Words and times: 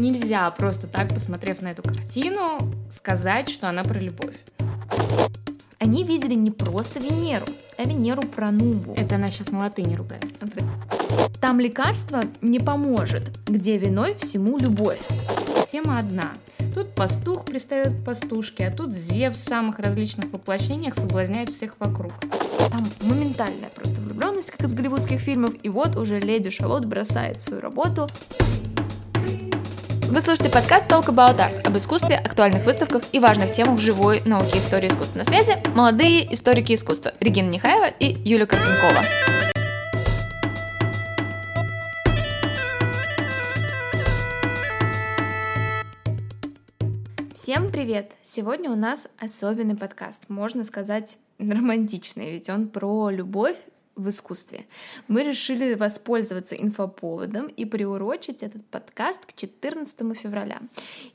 нельзя 0.00 0.50
просто 0.50 0.86
так, 0.86 1.08
посмотрев 1.08 1.60
на 1.60 1.68
эту 1.68 1.82
картину, 1.82 2.58
сказать, 2.90 3.48
что 3.48 3.68
она 3.68 3.82
про 3.82 3.98
любовь. 3.98 4.36
Они 5.78 6.04
видели 6.04 6.34
не 6.34 6.50
просто 6.50 6.98
Венеру, 6.98 7.46
а 7.76 7.84
Венеру 7.84 8.22
Пронубу. 8.22 8.94
Это 8.96 9.14
она 9.14 9.30
сейчас 9.30 9.50
на 9.50 9.60
латыни 9.60 9.94
ругается. 9.94 10.46
Там 11.40 11.60
лекарство 11.60 12.20
не 12.42 12.58
поможет, 12.58 13.30
где 13.46 13.78
виной 13.78 14.14
всему 14.14 14.58
любовь. 14.58 15.00
Тема 15.70 15.98
одна. 15.98 16.32
Тут 16.74 16.94
пастух 16.94 17.44
пристает 17.44 17.92
к 17.92 18.04
пастушке, 18.04 18.66
а 18.66 18.72
тут 18.72 18.92
Зевс 18.92 19.38
в 19.38 19.48
самых 19.48 19.78
различных 19.78 20.32
воплощениях 20.32 20.94
соблазняет 20.94 21.50
всех 21.50 21.76
вокруг. 21.78 22.12
Там 22.70 22.84
моментальная 23.02 23.70
просто 23.74 24.00
влюбленность, 24.00 24.50
как 24.50 24.62
из 24.62 24.74
голливудских 24.74 25.20
фильмов, 25.20 25.54
и 25.62 25.68
вот 25.68 25.96
уже 25.96 26.20
леди 26.20 26.50
Шалот 26.50 26.84
бросает 26.84 27.40
свою 27.40 27.60
работу 27.60 28.08
вы 30.10 30.22
слушаете 30.22 30.50
подкаст 30.50 30.86
Talk 30.86 31.06
About 31.06 31.36
Art 31.36 31.66
об 31.66 31.76
искусстве, 31.76 32.16
актуальных 32.16 32.64
выставках 32.64 33.02
и 33.12 33.18
важных 33.18 33.52
темах 33.52 33.78
живой 33.78 34.22
науки 34.24 34.56
истории 34.56 34.88
искусства. 34.88 35.18
На 35.18 35.24
связи 35.24 35.52
молодые 35.74 36.32
историки 36.32 36.72
искусства 36.72 37.12
Регина 37.20 37.50
Нехаева 37.50 37.88
и 38.00 38.16
Юлия 38.24 38.46
Карпенкова. 38.46 39.02
Всем 47.34 47.70
привет! 47.70 48.12
Сегодня 48.22 48.70
у 48.70 48.76
нас 48.76 49.08
особенный 49.18 49.76
подкаст, 49.76 50.22
можно 50.28 50.64
сказать 50.64 51.18
романтичный, 51.38 52.32
ведь 52.32 52.48
он 52.48 52.68
про 52.68 53.10
любовь 53.10 53.56
в 53.98 54.08
искусстве. 54.08 54.66
Мы 55.08 55.24
решили 55.24 55.74
воспользоваться 55.74 56.54
инфоповодом 56.54 57.48
и 57.48 57.64
приурочить 57.64 58.42
этот 58.42 58.64
подкаст 58.66 59.26
к 59.26 59.34
14 59.34 60.16
февраля. 60.16 60.60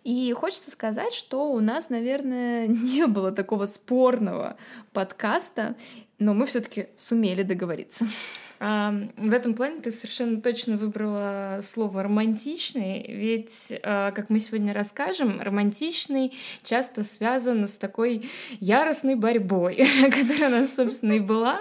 И 0.04 0.32
хочется 0.34 0.70
сказать, 0.70 1.14
что 1.14 1.52
у 1.52 1.60
нас, 1.62 1.90
наверное, 1.90 2.68
не 2.68 3.08
было 3.08 3.32
такого 3.32 3.66
спорного 3.66 4.58
подкаста, 4.92 5.76
но 6.20 6.34
мы 6.34 6.46
все-таки 6.46 6.88
сумели 6.96 7.44
договориться. 7.44 8.06
В 8.64 9.34
этом 9.34 9.56
плане 9.56 9.82
ты 9.82 9.92
совершенно 9.92 10.40
точно 10.40 10.78
выбрала 10.78 11.60
слово 11.62 12.04
романтичный, 12.04 13.06
ведь, 13.10 13.74
а, 13.84 14.12
как 14.12 14.30
мы 14.30 14.40
сегодня 14.40 14.74
расскажем, 14.74 15.42
романтичный 15.42 16.32
часто 16.64 17.04
связан 17.04 17.68
с 17.68 17.76
такой 17.76 18.22
яростной 18.62 19.16
борьбой, 19.16 19.86
которая 20.04 20.48
у 20.48 20.62
нас, 20.62 20.76
собственно, 20.76 21.12
и 21.12 21.20
была. 21.20 21.60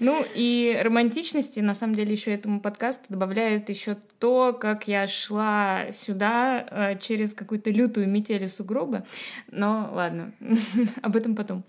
Ну 0.00 0.24
и 0.34 0.76
романтичности, 0.82 1.60
на 1.60 1.72
самом 1.72 1.94
деле, 1.94 2.10
еще 2.14 2.32
этому 2.32 2.60
подкасту 2.60 3.04
добавляет 3.10 3.68
еще 3.68 3.96
то, 4.18 4.52
как 4.52 4.88
я 4.88 5.06
шла 5.06 5.92
сюда 5.92 6.66
а, 6.68 6.94
через 6.96 7.32
какую-то 7.32 7.70
лютую 7.70 8.10
метель 8.10 8.42
и 8.42 8.48
сугробы. 8.48 8.98
Но 9.52 9.88
ладно, 9.92 10.32
об 11.02 11.14
этом 11.14 11.36
потом. 11.36 11.62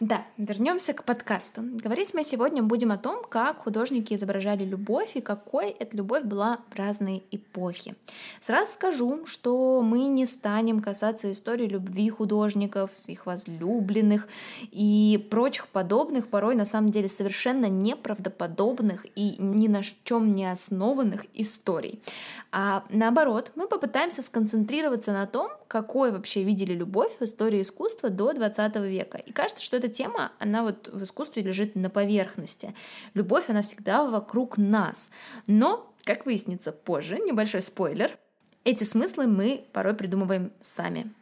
Да, 0.00 0.24
вернемся 0.38 0.92
к 0.92 1.04
подкасту. 1.04 1.62
Говорить 1.62 2.14
мы 2.14 2.24
сегодня 2.24 2.64
будем 2.64 2.90
о 2.90 2.96
том, 2.96 3.22
как 3.28 3.58
художники 3.58 4.14
изображали 4.14 4.64
любовь 4.64 5.12
и 5.14 5.20
какой 5.20 5.70
эта 5.70 5.96
любовь 5.96 6.24
была 6.24 6.58
в 6.68 6.76
разные 6.76 7.22
эпохи. 7.30 7.94
Сразу 8.40 8.72
скажу, 8.72 9.24
что 9.26 9.82
мы 9.82 10.06
не 10.06 10.26
станем 10.26 10.80
касаться 10.80 11.30
истории 11.30 11.68
любви 11.68 12.10
художников, 12.10 12.90
их 13.06 13.26
возлюбленных 13.26 14.26
и 14.72 15.24
прочих 15.30 15.68
подобных, 15.68 16.26
порой 16.26 16.56
на 16.56 16.64
самом 16.64 16.90
деле 16.90 17.08
совершенно 17.08 17.66
неправдоподобных 17.66 19.06
и 19.14 19.36
ни 19.38 19.68
на 19.68 19.82
чем 20.02 20.34
не 20.34 20.50
основанных 20.50 21.24
историй. 21.34 22.00
А 22.56 22.84
наоборот, 22.88 23.50
мы 23.56 23.66
попытаемся 23.66 24.22
сконцентрироваться 24.22 25.10
на 25.10 25.26
том, 25.26 25.50
какой 25.66 26.12
вообще 26.12 26.44
видели 26.44 26.72
любовь 26.72 27.10
в 27.18 27.24
истории 27.24 27.60
искусства 27.60 28.10
до 28.10 28.32
20 28.32 28.76
века. 28.76 29.18
И 29.18 29.32
кажется, 29.32 29.60
что 29.60 29.76
эта 29.76 29.88
тема, 29.88 30.30
она 30.38 30.62
вот 30.62 30.86
в 30.86 31.02
искусстве 31.02 31.42
лежит 31.42 31.74
на 31.74 31.90
поверхности. 31.90 32.72
Любовь, 33.14 33.46
она 33.48 33.62
всегда 33.62 34.04
вокруг 34.04 34.56
нас. 34.56 35.10
Но, 35.48 35.92
как 36.04 36.26
выяснится 36.26 36.70
позже, 36.70 37.18
небольшой 37.18 37.60
спойлер, 37.60 38.16
эти 38.62 38.84
смыслы 38.84 39.26
мы 39.26 39.64
порой 39.72 39.94
придумываем 39.94 40.52
сами. 40.60 41.12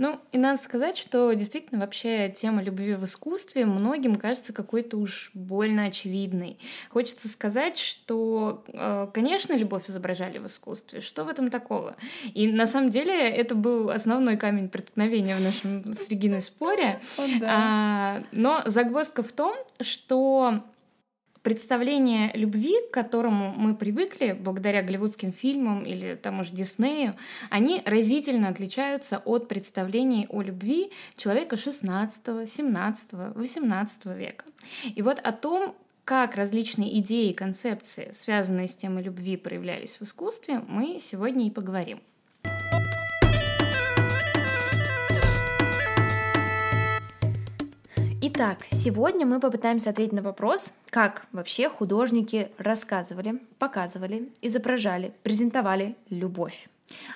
Ну, 0.00 0.18
и 0.32 0.38
надо 0.38 0.62
сказать, 0.62 0.96
что 0.96 1.30
действительно 1.34 1.78
вообще 1.78 2.30
тема 2.34 2.62
любви 2.62 2.94
в 2.94 3.04
искусстве 3.04 3.66
многим 3.66 4.16
кажется 4.16 4.54
какой-то 4.54 4.96
уж 4.96 5.30
больно 5.34 5.84
очевидной. 5.84 6.56
Хочется 6.88 7.28
сказать, 7.28 7.76
что, 7.76 8.64
э, 8.68 9.08
конечно, 9.12 9.52
любовь 9.52 9.90
изображали 9.90 10.38
в 10.38 10.46
искусстве. 10.46 11.02
Что 11.02 11.24
в 11.24 11.28
этом 11.28 11.50
такого? 11.50 11.96
И 12.32 12.50
на 12.50 12.64
самом 12.64 12.88
деле 12.88 13.12
это 13.12 13.54
был 13.54 13.90
основной 13.90 14.38
камень 14.38 14.70
преткновения 14.70 15.36
в 15.36 15.42
нашем 15.42 15.92
с 15.92 16.08
Региной 16.08 16.40
споре. 16.40 16.98
А, 17.42 18.22
но 18.32 18.62
загвоздка 18.64 19.22
в 19.22 19.32
том, 19.32 19.54
что 19.82 20.62
представление 21.42 22.30
любви, 22.34 22.76
к 22.90 22.94
которому 22.94 23.54
мы 23.56 23.74
привыкли 23.74 24.32
благодаря 24.32 24.82
голливудским 24.82 25.32
фильмам 25.32 25.84
или 25.84 26.14
тому 26.14 26.44
же 26.44 26.52
Диснею, 26.52 27.14
они 27.48 27.82
разительно 27.84 28.48
отличаются 28.48 29.18
от 29.24 29.48
представлений 29.48 30.26
о 30.28 30.42
любви 30.42 30.90
человека 31.16 31.56
16, 31.56 32.48
17, 32.48 33.08
18 33.34 34.04
века. 34.06 34.44
И 34.94 35.02
вот 35.02 35.18
о 35.18 35.32
том, 35.32 35.74
как 36.04 36.34
различные 36.36 36.98
идеи 36.98 37.30
и 37.30 37.34
концепции, 37.34 38.10
связанные 38.12 38.68
с 38.68 38.74
темой 38.74 39.02
любви, 39.02 39.36
проявлялись 39.36 39.96
в 40.00 40.02
искусстве, 40.02 40.62
мы 40.68 40.98
сегодня 41.00 41.46
и 41.46 41.50
поговорим. 41.50 42.00
Итак, 48.42 48.60
сегодня 48.70 49.26
мы 49.26 49.38
попытаемся 49.38 49.90
ответить 49.90 50.14
на 50.14 50.22
вопрос, 50.22 50.72
как 50.88 51.26
вообще 51.30 51.68
художники 51.68 52.48
рассказывали, 52.56 53.38
показывали, 53.58 54.32
изображали, 54.40 55.12
презентовали 55.22 55.94
любовь. 56.08 56.70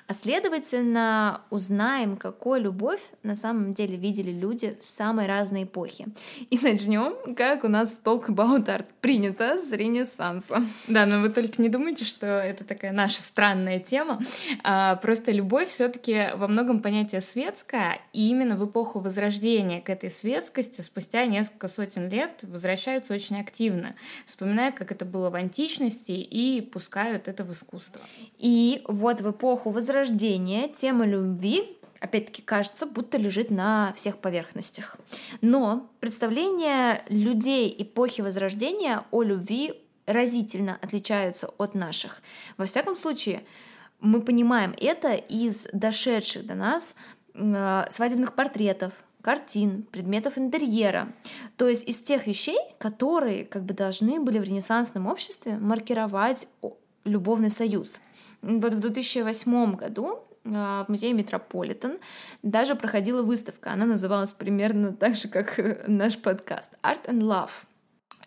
А 0.07 0.13
следовательно, 0.13 1.41
узнаем, 1.49 2.17
какой 2.17 2.59
любовь 2.59 3.01
на 3.23 3.35
самом 3.35 3.73
деле 3.73 3.97
видели 3.97 4.31
люди 4.31 4.77
в 4.85 4.89
самые 4.89 5.27
разные 5.27 5.63
эпохи. 5.63 6.07
И 6.49 6.59
начнем, 6.59 7.35
как 7.35 7.63
у 7.63 7.67
нас 7.67 7.91
в 7.91 8.03
Talk 8.03 8.27
About 8.27 8.65
Art 8.65 8.85
принято, 9.01 9.57
с 9.57 9.71
Ренессанса. 9.71 10.63
Да, 10.87 11.05
но 11.05 11.21
вы 11.21 11.29
только 11.29 11.61
не 11.61 11.69
думайте, 11.69 12.05
что 12.05 12.27
это 12.27 12.63
такая 12.63 12.91
наша 12.91 13.21
странная 13.21 13.79
тема. 13.79 14.19
А, 14.63 14.95
просто 14.97 15.31
любовь 15.31 15.69
все 15.69 15.89
таки 15.89 16.29
во 16.35 16.47
многом 16.47 16.81
понятие 16.81 17.21
светское, 17.21 17.99
и 18.13 18.29
именно 18.29 18.55
в 18.55 18.65
эпоху 18.65 18.99
Возрождения 18.99 19.81
к 19.81 19.89
этой 19.89 20.09
светскости 20.09 20.81
спустя 20.81 21.25
несколько 21.25 21.67
сотен 21.67 22.09
лет 22.09 22.39
возвращаются 22.43 23.13
очень 23.13 23.39
активно. 23.39 23.95
Вспоминают, 24.25 24.75
как 24.75 24.91
это 24.91 25.05
было 25.05 25.29
в 25.29 25.35
античности, 25.35 26.11
и 26.11 26.61
пускают 26.61 27.27
это 27.27 27.43
в 27.43 27.51
искусство. 27.51 28.01
И 28.37 28.81
вот 28.87 29.21
в 29.21 29.31
эпоху 29.31 29.64
эпоху 29.65 29.69
Возрождения 29.71 30.67
тема 30.67 31.05
любви 31.05 31.77
опять-таки 31.99 32.43
кажется, 32.43 32.85
будто 32.85 33.17
лежит 33.17 33.49
на 33.49 33.93
всех 33.95 34.17
поверхностях. 34.17 34.97
Но 35.41 35.89
представления 35.99 37.03
людей 37.09 37.75
эпохи 37.79 38.21
Возрождения 38.21 39.03
о 39.11 39.23
любви 39.23 39.73
разительно 40.05 40.77
отличаются 40.83 41.47
от 41.57 41.73
наших. 41.73 42.21
Во 42.57 42.65
всяком 42.65 42.95
случае, 42.95 43.41
мы 43.99 44.21
понимаем 44.21 44.75
это 44.79 45.15
из 45.15 45.67
дошедших 45.73 46.45
до 46.45 46.53
нас 46.53 46.95
э, 47.33 47.85
свадебных 47.89 48.35
портретов, 48.35 48.93
картин, 49.21 49.81
предметов 49.91 50.37
интерьера. 50.37 51.07
То 51.57 51.67
есть 51.67 51.89
из 51.89 51.99
тех 51.99 52.27
вещей, 52.27 52.59
которые 52.77 53.45
как 53.45 53.63
бы 53.63 53.73
должны 53.73 54.19
были 54.19 54.37
в 54.37 54.43
ренессансном 54.43 55.07
обществе 55.07 55.57
маркировать 55.57 56.47
любовный 57.03 57.49
союз. 57.49 57.99
Вот 58.45 58.73
в 58.73 58.79
2008 58.79 59.75
году 59.75 60.23
а, 60.45 60.85
в 60.85 60.89
музее 60.89 61.13
Метрополитен 61.13 61.97
даже 62.43 62.75
проходила 62.75 63.23
выставка. 63.23 63.71
Она 63.71 63.85
называлась 63.85 64.33
примерно 64.33 64.93
так 64.99 65.15
же, 65.15 65.27
как 65.27 65.59
наш 65.87 66.17
подкаст 66.17 66.73
«Art 66.83 67.05
and 67.05 67.21
Love 67.21 67.49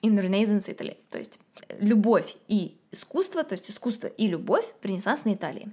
in 0.03 0.19
Renaissance 0.19 0.69
Italy». 0.69 0.97
То 1.11 1.19
есть 1.19 1.39
любовь 1.79 2.37
и 2.49 2.78
искусство, 2.91 3.45
то 3.45 3.55
есть 3.55 3.71
искусство 3.71 4.07
и 4.07 4.27
любовь 4.27 4.65
в 4.81 4.85
ренессансной 4.85 5.35
Италии. 5.35 5.71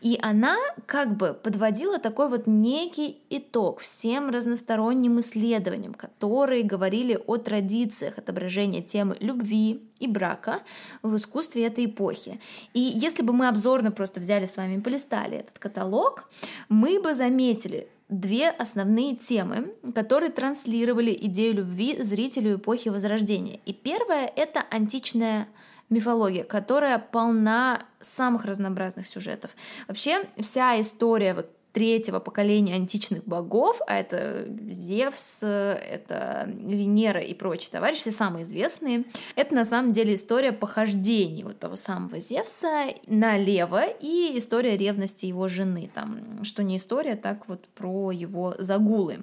И 0.00 0.18
она 0.20 0.56
как 0.86 1.16
бы 1.16 1.34
подводила 1.34 1.98
такой 1.98 2.28
вот 2.28 2.46
некий 2.46 3.18
итог 3.30 3.80
всем 3.80 4.30
разносторонним 4.30 5.20
исследованиям, 5.20 5.94
которые 5.94 6.62
говорили 6.62 7.18
о 7.26 7.36
традициях 7.36 8.18
отображения 8.18 8.82
темы 8.82 9.16
любви 9.20 9.82
и 9.98 10.06
брака 10.06 10.60
в 11.02 11.16
искусстве 11.16 11.66
этой 11.66 11.86
эпохи. 11.86 12.40
И 12.74 12.80
если 12.80 13.22
бы 13.22 13.32
мы 13.32 13.48
обзорно 13.48 13.90
просто 13.90 14.20
взяли 14.20 14.46
с 14.46 14.56
вами 14.56 14.76
и 14.76 14.80
полистали 14.80 15.38
этот 15.38 15.58
каталог, 15.58 16.28
мы 16.68 17.00
бы 17.00 17.14
заметили 17.14 17.88
две 18.10 18.50
основные 18.50 19.16
темы, 19.16 19.72
которые 19.94 20.30
транслировали 20.30 21.16
идею 21.22 21.54
любви 21.54 22.02
зрителю 22.02 22.56
эпохи 22.56 22.88
Возрождения. 22.88 23.60
И 23.66 23.72
первая— 23.72 24.30
это 24.36 24.64
античная 24.70 25.46
мифология, 25.90 26.44
которая 26.44 26.98
полна 26.98 27.82
самых 28.00 28.44
разнообразных 28.44 29.06
сюжетов. 29.06 29.50
Вообще 29.88 30.24
вся 30.38 30.80
история 30.80 31.34
вот 31.34 31.50
третьего 31.72 32.18
поколения 32.18 32.74
античных 32.74 33.24
богов, 33.24 33.80
а 33.86 33.98
это 33.98 34.46
Зевс, 34.70 35.42
это 35.42 36.48
Венера 36.48 37.20
и 37.20 37.34
прочие 37.34 37.70
товарищи, 37.70 38.00
все 38.00 38.10
самые 38.10 38.44
известные. 38.44 39.04
Это 39.36 39.54
на 39.54 39.64
самом 39.64 39.92
деле 39.92 40.14
история 40.14 40.52
похождений 40.52 41.44
вот 41.44 41.58
того 41.58 41.76
самого 41.76 42.18
Зевса 42.18 42.86
налево 43.06 43.84
и 43.86 44.32
история 44.36 44.76
ревности 44.76 45.26
его 45.26 45.46
жены, 45.48 45.90
там, 45.94 46.42
что 46.42 46.62
не 46.62 46.78
история, 46.78 47.14
так 47.14 47.48
вот 47.48 47.68
про 47.68 48.10
его 48.10 48.54
загулы. 48.58 49.22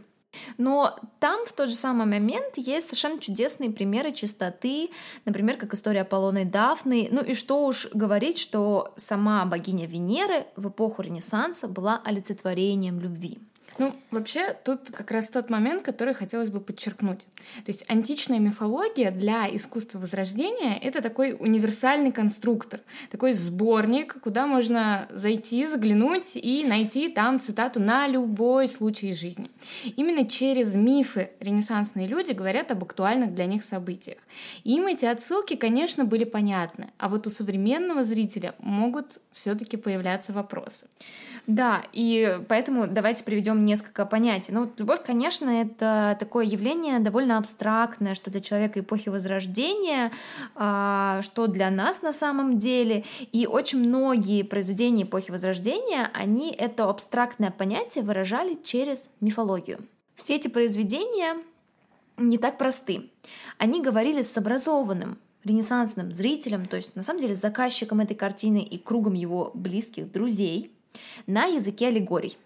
Но 0.57 0.95
там 1.19 1.45
в 1.45 1.53
тот 1.53 1.69
же 1.69 1.75
самый 1.75 2.05
момент 2.05 2.57
есть 2.57 2.87
совершенно 2.87 3.19
чудесные 3.19 3.71
примеры 3.71 4.11
чистоты, 4.11 4.89
например, 5.25 5.57
как 5.57 5.73
история 5.73 6.01
Аполлона 6.01 6.39
и 6.39 6.45
Дафны. 6.45 7.07
Ну 7.11 7.21
и 7.21 7.33
что 7.33 7.65
уж 7.65 7.87
говорить, 7.93 8.37
что 8.37 8.93
сама 8.95 9.45
богиня 9.45 9.87
Венеры 9.87 10.47
в 10.55 10.69
эпоху 10.69 11.01
Ренессанса 11.01 11.67
была 11.67 12.01
олицетворением 12.03 12.99
любви. 12.99 13.39
Ну, 13.77 13.95
вообще, 14.11 14.55
тут 14.63 14.89
как 14.91 15.11
раз 15.11 15.29
тот 15.29 15.49
момент, 15.49 15.83
который 15.83 16.13
хотелось 16.13 16.49
бы 16.49 16.59
подчеркнуть. 16.59 17.19
То 17.19 17.67
есть 17.67 17.85
античная 17.87 18.39
мифология 18.39 19.11
для 19.11 19.53
искусства 19.55 19.99
Возрождения— 19.99 20.77
это 20.81 21.01
такой 21.01 21.35
универсальный 21.39 22.11
конструктор, 22.11 22.81
такой 23.11 23.33
сборник, 23.33 24.19
куда 24.21 24.47
можно 24.47 25.07
зайти, 25.11 25.65
заглянуть 25.65 26.35
и 26.35 26.63
найти 26.65 27.09
там 27.09 27.39
цитату 27.39 27.79
на 27.79 28.07
любой 28.07 28.67
случай 28.67 29.13
жизни. 29.13 29.51
Именно 29.95 30.27
через 30.27 30.75
мифы 30.75 31.29
ренессансные 31.39 32.07
люди 32.07 32.31
говорят 32.31 32.71
об 32.71 32.83
актуальных 32.83 33.33
для 33.33 33.45
них 33.45 33.63
событиях. 33.63 34.17
Им 34.63 34.87
эти 34.87 35.05
отсылки, 35.05 35.55
конечно, 35.55 36.03
были 36.03 36.23
понятны, 36.23 36.89
а 36.97 37.09
вот 37.09 37.27
у 37.27 37.29
современного 37.29 38.03
зрителя 38.03 38.55
могут 38.59 39.19
все-таки 39.33 39.77
появляться 39.77 40.33
вопросы. 40.33 40.87
Да, 41.45 41.83
и 41.93 42.39
поэтому 42.49 42.87
давайте 42.87 43.23
приведем 43.23 43.65
несколько 43.67 44.05
понятий. 44.05 44.51
Ну, 44.51 44.61
вот 44.61 44.79
любовь, 44.79 45.01
конечно, 45.05 45.49
это 45.49 46.17
такое 46.19 46.45
явление 46.45 46.99
довольно 46.99 47.37
абстрактное, 47.37 48.15
что 48.15 48.31
для 48.31 48.41
человека 48.41 48.79
эпохи 48.79 49.09
Возрождения, 49.09 50.11
а, 50.55 51.21
что 51.21 51.45
для 51.47 51.69
нас 51.69 52.01
на 52.01 52.13
самом 52.13 52.57
деле. 52.57 53.03
И 53.31 53.45
очень 53.45 53.79
многие 53.79 54.41
произведения 54.43 55.03
эпохи 55.03 55.29
Возрождения, 55.29 56.09
они 56.13 56.51
это 56.51 56.89
абстрактное 56.89 57.51
понятие 57.51 58.03
выражали 58.03 58.57
через 58.63 59.09
мифологию. 59.21 59.79
Все 60.15 60.35
эти 60.35 60.47
произведения 60.47 61.35
не 62.17 62.39
так 62.39 62.57
просты. 62.57 63.11
Они 63.59 63.83
говорили 63.83 64.23
с 64.23 64.35
образованным, 64.35 65.19
ренессансным 65.43 66.11
зрителем, 66.11 66.65
то 66.65 66.77
есть 66.77 66.95
на 66.95 67.03
самом 67.03 67.19
деле 67.19 67.35
заказчиком 67.35 67.99
этой 67.99 68.15
картины 68.15 68.63
и 68.63 68.79
кругом 68.79 69.13
его 69.13 69.51
близких 69.53 70.11
друзей– 70.11 70.71
на 71.25 71.45
языке 71.45 71.87
аллегорий. 71.87 72.37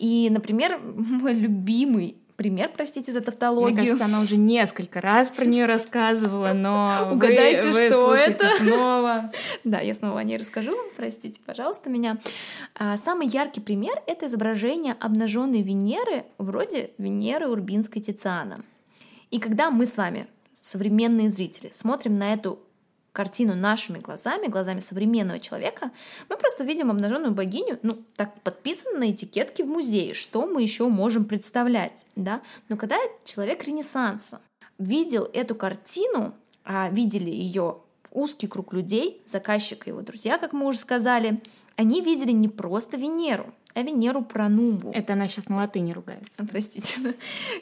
И, 0.00 0.30
например, 0.30 0.78
мой 0.96 1.34
любимый 1.34 2.16
пример, 2.36 2.70
простите 2.74 3.12
за 3.12 3.20
тавтологию. 3.20 3.74
Мне 3.74 3.86
кажется, 3.86 4.06
она 4.06 4.22
уже 4.22 4.38
несколько 4.38 5.02
раз 5.02 5.28
про 5.28 5.44
нее 5.44 5.66
рассказывала, 5.66 6.54
но 6.54 7.10
угадайте, 7.12 7.66
вы, 7.66 7.72
вы 7.72 7.86
что 7.86 8.14
это 8.14 8.48
снова. 8.58 9.30
Да, 9.64 9.80
я 9.80 9.92
снова 9.92 10.20
о 10.20 10.24
ней 10.24 10.38
расскажу. 10.38 10.74
Простите, 10.96 11.38
пожалуйста, 11.44 11.90
меня. 11.90 12.16
А, 12.74 12.96
самый 12.96 13.26
яркий 13.26 13.60
пример 13.60 14.02
это 14.06 14.24
изображение 14.26 14.96
обнаженной 14.98 15.60
Венеры, 15.60 16.24
вроде 16.38 16.92
Венеры 16.96 17.48
Урбинской 17.48 18.00
Тициана. 18.00 18.64
И 19.30 19.38
когда 19.38 19.70
мы 19.70 19.84
с 19.84 19.98
вами, 19.98 20.26
современные 20.54 21.28
зрители, 21.28 21.68
смотрим 21.72 22.14
на 22.18 22.32
эту 22.32 22.58
картину 23.12 23.54
нашими 23.54 23.98
глазами, 23.98 24.46
глазами 24.46 24.80
современного 24.80 25.40
человека, 25.40 25.90
мы 26.28 26.36
просто 26.36 26.64
видим 26.64 26.90
обнаженную 26.90 27.32
богиню, 27.32 27.78
ну, 27.82 27.98
так 28.16 28.40
подписано 28.42 28.98
на 28.98 29.10
этикетке 29.10 29.64
в 29.64 29.68
музее, 29.68 30.14
что 30.14 30.46
мы 30.46 30.62
еще 30.62 30.88
можем 30.88 31.24
представлять, 31.24 32.06
да? 32.16 32.40
Но 32.68 32.76
когда 32.76 32.96
человек 33.24 33.64
Ренессанса 33.64 34.40
видел 34.78 35.28
эту 35.32 35.54
картину, 35.54 36.34
а 36.64 36.88
видели 36.90 37.30
ее 37.30 37.78
узкий 38.10 38.46
круг 38.46 38.72
людей, 38.72 39.22
заказчик 39.26 39.86
и 39.86 39.90
его 39.90 40.02
друзья, 40.02 40.38
как 40.38 40.52
мы 40.52 40.66
уже 40.66 40.78
сказали, 40.78 41.40
они 41.76 42.00
видели 42.02 42.32
не 42.32 42.48
просто 42.48 42.96
Венеру, 42.96 43.54
Венеру 43.74 44.22
Пронумбу. 44.22 44.90
Это 44.92 45.14
она 45.14 45.26
сейчас 45.26 45.48
на 45.48 45.56
латыни 45.56 45.92
ругается. 45.92 46.46
Простите. 46.50 47.14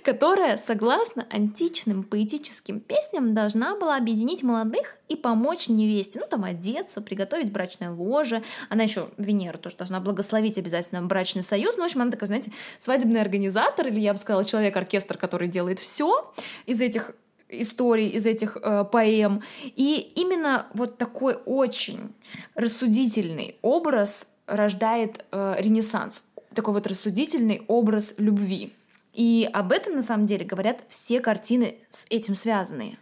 Которая, 0.05 0.57
согласно 0.57 1.27
античным 1.31 2.03
поэтическим 2.03 2.81
песням, 2.81 3.35
должна 3.35 3.77
была 3.77 3.97
объединить 3.97 4.43
молодых 4.43 4.97
и 5.09 5.17
помочь 5.17 5.69
невесте, 5.69 6.21
ну 6.21 6.27
там 6.29 6.45
одеться, 6.45 7.01
приготовить 7.01 7.53
брачное 7.53 7.91
ложе. 7.91 8.43
Она 8.69 8.85
еще 8.85 9.09
Венера 9.17 9.59
тоже 9.59 9.77
должна 9.77 10.01
благословить 10.01 10.59
обязательно 10.59 11.03
брачный 11.03 11.43
союз. 11.43 11.77
Ну, 11.77 11.83
в 11.83 11.87
общем, 11.87 12.03
она 12.03 12.11
такая, 12.11 12.27
знаете, 12.27 12.53
свадебный 12.79 13.21
организатор, 13.21 13.87
или 13.89 14.01
я 14.01 14.13
бы 14.13 14.19
сказала, 14.19 14.45
человек-оркестр, 14.45 15.19
который 15.19 15.49
делает 15.49 15.79
все 15.79 16.33
из 16.67 16.81
этих 16.81 17.13
историй, 17.49 18.09
из 18.09 18.27
этих 18.27 18.57
э, 18.57 18.85
поэм. 18.91 19.43
И 19.65 20.13
именно 20.17 20.67
вот 20.75 20.99
такой 20.99 21.39
очень 21.47 22.15
рассудительный 22.55 23.57
образ 23.63 24.29
рождает 24.49 25.25
э, 25.31 25.57
Ренессанс, 25.59 26.23
такой 26.55 26.75
вот 26.75 26.87
рассудительный 26.87 27.63
образ 27.69 28.15
любви. 28.19 28.73
И 29.13 29.49
об 29.53 29.73
этом 29.73 29.97
на 29.97 30.03
самом 30.03 30.27
деле 30.27 30.45
говорят 30.45 30.81
все 30.89 31.21
картины 31.21 31.77
с 31.91 32.07
этим 32.11 32.35
связанные. 32.35 32.99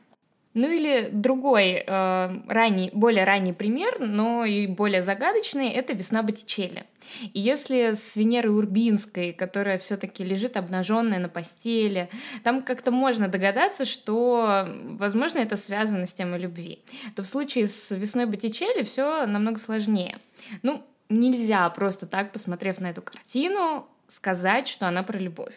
Ну 0.57 0.71
или 0.71 1.11
другой 1.13 1.85
э, 1.87 2.41
ранний, 2.49 2.89
более 2.95 3.25
ранний 3.25 3.53
пример, 3.53 4.01
но 4.01 4.47
и 4.47 4.67
более 4.67 5.03
загадочный, 5.03 5.69
это 5.69 5.93
«Весна 5.93 6.23
Боттичелли». 6.23 6.85
И 7.35 7.41
если 7.41 7.93
с 7.93 8.17
Венерой 8.17 8.57
Урбинской, 8.57 9.35
которая 9.35 9.77
все-таки 9.77 10.25
лежит 10.25 10.57
обнаженная 10.57 11.19
на 11.19 11.29
постели, 11.29 12.09
там 12.43 12.63
как-то 12.63 12.91
можно 12.91 13.29
догадаться, 13.29 13.85
что, 13.85 14.67
возможно, 14.99 15.41
это 15.41 15.57
связано 15.57 16.07
с 16.07 16.15
темой 16.15 16.39
любви, 16.39 16.79
то 17.15 17.23
в 17.23 17.27
случае 17.27 17.67
с 17.67 17.91
«Весной 17.95 18.25
Боттичелли» 18.25 18.83
все 18.83 19.27
намного 19.27 19.59
сложнее. 19.59 20.17
Ну, 20.63 20.83
нельзя 21.09 21.69
просто 21.71 22.07
так, 22.07 22.33
посмотрев 22.33 22.81
на 22.81 22.91
эту 22.91 23.03
картину, 23.03 23.87
сказать, 24.09 24.69
что 24.69 24.89
она 24.89 25.03
про 25.03 25.19
любовь. 25.19 25.55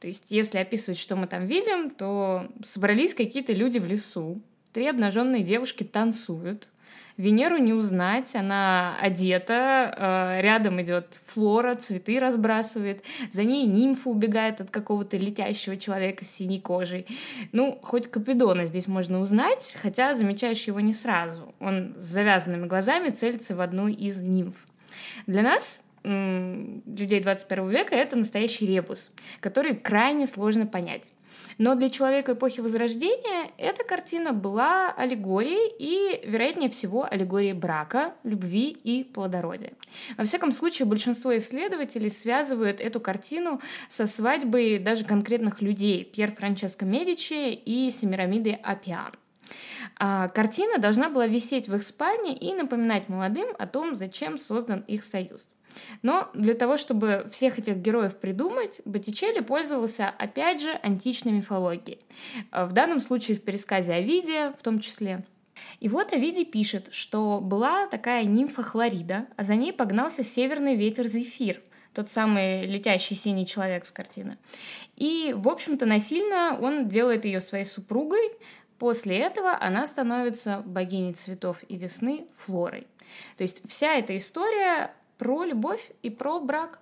То 0.00 0.06
есть, 0.06 0.30
если 0.30 0.58
описывать, 0.58 0.98
что 0.98 1.16
мы 1.16 1.26
там 1.26 1.46
видим, 1.46 1.90
то 1.90 2.48
собрались 2.62 3.14
какие-то 3.14 3.52
люди 3.52 3.78
в 3.78 3.86
лесу, 3.86 4.40
три 4.72 4.86
обнаженные 4.86 5.42
девушки 5.42 5.84
танцуют, 5.84 6.68
Венеру 7.20 7.58
не 7.58 7.74
узнать, 7.74 8.34
она 8.34 8.96
одета, 8.98 9.94
э, 9.94 10.40
рядом 10.40 10.80
идет 10.80 11.20
Флора, 11.26 11.74
цветы 11.74 12.18
разбрасывает, 12.18 13.02
за 13.30 13.44
ней 13.44 13.66
нимфа 13.66 14.08
убегает 14.08 14.62
от 14.62 14.70
какого-то 14.70 15.18
летящего 15.18 15.76
человека 15.76 16.24
с 16.24 16.30
синей 16.30 16.60
кожей. 16.60 17.06
Ну, 17.52 17.78
хоть 17.82 18.10
Капидона 18.10 18.64
здесь 18.64 18.88
можно 18.88 19.20
узнать, 19.20 19.76
хотя 19.82 20.14
замечаешь 20.14 20.62
его 20.62 20.80
не 20.80 20.94
сразу. 20.94 21.54
Он 21.60 21.94
с 21.98 22.06
завязанными 22.06 22.66
глазами 22.66 23.10
целится 23.10 23.54
в 23.54 23.60
одну 23.60 23.88
из 23.88 24.16
нимф. 24.18 24.54
Для 25.26 25.42
нас 25.42 25.82
людей 26.02 27.20
21 27.20 27.68
века 27.68 27.94
это 27.94 28.16
настоящий 28.16 28.66
ребус, 28.66 29.10
который 29.40 29.76
крайне 29.76 30.26
сложно 30.26 30.66
понять. 30.66 31.10
Но 31.58 31.74
для 31.74 31.90
человека 31.90 32.32
эпохи 32.32 32.60
Возрождения 32.60 33.50
эта 33.56 33.84
картина 33.84 34.32
была 34.32 34.90
аллегорией 34.92 35.72
и, 35.78 36.26
вероятнее 36.26 36.70
всего, 36.70 37.06
аллегорией 37.10 37.52
брака, 37.52 38.14
любви 38.24 38.68
и 38.68 39.04
плодородия. 39.04 39.72
Во 40.16 40.24
всяком 40.24 40.52
случае, 40.52 40.86
большинство 40.86 41.36
исследователей 41.36 42.10
связывают 42.10 42.80
эту 42.80 43.00
картину 43.00 43.60
со 43.88 44.06
свадьбой 44.06 44.78
даже 44.78 45.04
конкретных 45.04 45.60
людей 45.60 46.04
Пьер 46.04 46.32
Франческо 46.32 46.84
Медичи 46.84 47.52
и 47.52 47.90
Семирамиды 47.90 48.52
Апиан. 48.62 49.12
А 49.96 50.28
картина 50.28 50.78
должна 50.78 51.08
была 51.08 51.26
висеть 51.26 51.68
в 51.68 51.74
их 51.74 51.82
спальне 51.82 52.36
и 52.36 52.54
напоминать 52.54 53.08
молодым 53.08 53.48
о 53.58 53.66
том, 53.66 53.94
зачем 53.94 54.38
создан 54.38 54.80
их 54.80 55.04
союз. 55.04 55.48
Но 56.02 56.28
для 56.34 56.54
того, 56.54 56.76
чтобы 56.76 57.28
всех 57.30 57.58
этих 57.58 57.76
героев 57.76 58.16
придумать, 58.16 58.80
Боттичелли 58.84 59.40
пользовался, 59.40 60.08
опять 60.08 60.60
же, 60.60 60.70
античной 60.82 61.32
мифологией. 61.32 62.00
В 62.50 62.72
данном 62.72 63.00
случае 63.00 63.36
в 63.36 63.42
пересказе 63.42 63.94
Овидия 63.94 64.52
в 64.58 64.62
том 64.62 64.80
числе. 64.80 65.24
И 65.78 65.88
вот 65.88 66.12
Овидий 66.12 66.44
пишет, 66.44 66.88
что 66.92 67.40
была 67.40 67.86
такая 67.86 68.24
нимфа 68.24 68.62
Хлорида, 68.62 69.26
а 69.36 69.44
за 69.44 69.54
ней 69.56 69.72
погнался 69.72 70.24
северный 70.24 70.74
ветер 70.74 71.06
Зефир, 71.06 71.60
тот 71.94 72.10
самый 72.10 72.66
летящий 72.66 73.16
синий 73.16 73.46
человек 73.46 73.84
с 73.84 73.90
картины. 73.90 74.38
И, 74.96 75.34
в 75.36 75.48
общем-то, 75.48 75.86
насильно 75.86 76.58
он 76.60 76.88
делает 76.88 77.24
ее 77.24 77.40
своей 77.40 77.64
супругой, 77.64 78.32
После 78.80 79.18
этого 79.18 79.58
она 79.60 79.86
становится 79.86 80.62
богиней 80.64 81.12
цветов 81.12 81.58
и 81.68 81.76
весны 81.76 82.26
Флорой. 82.38 82.86
То 83.36 83.42
есть 83.42 83.60
вся 83.68 83.92
эта 83.92 84.16
история 84.16 84.90
про 85.18 85.44
любовь 85.44 85.90
и 86.02 86.08
про 86.08 86.40
брак. 86.40 86.78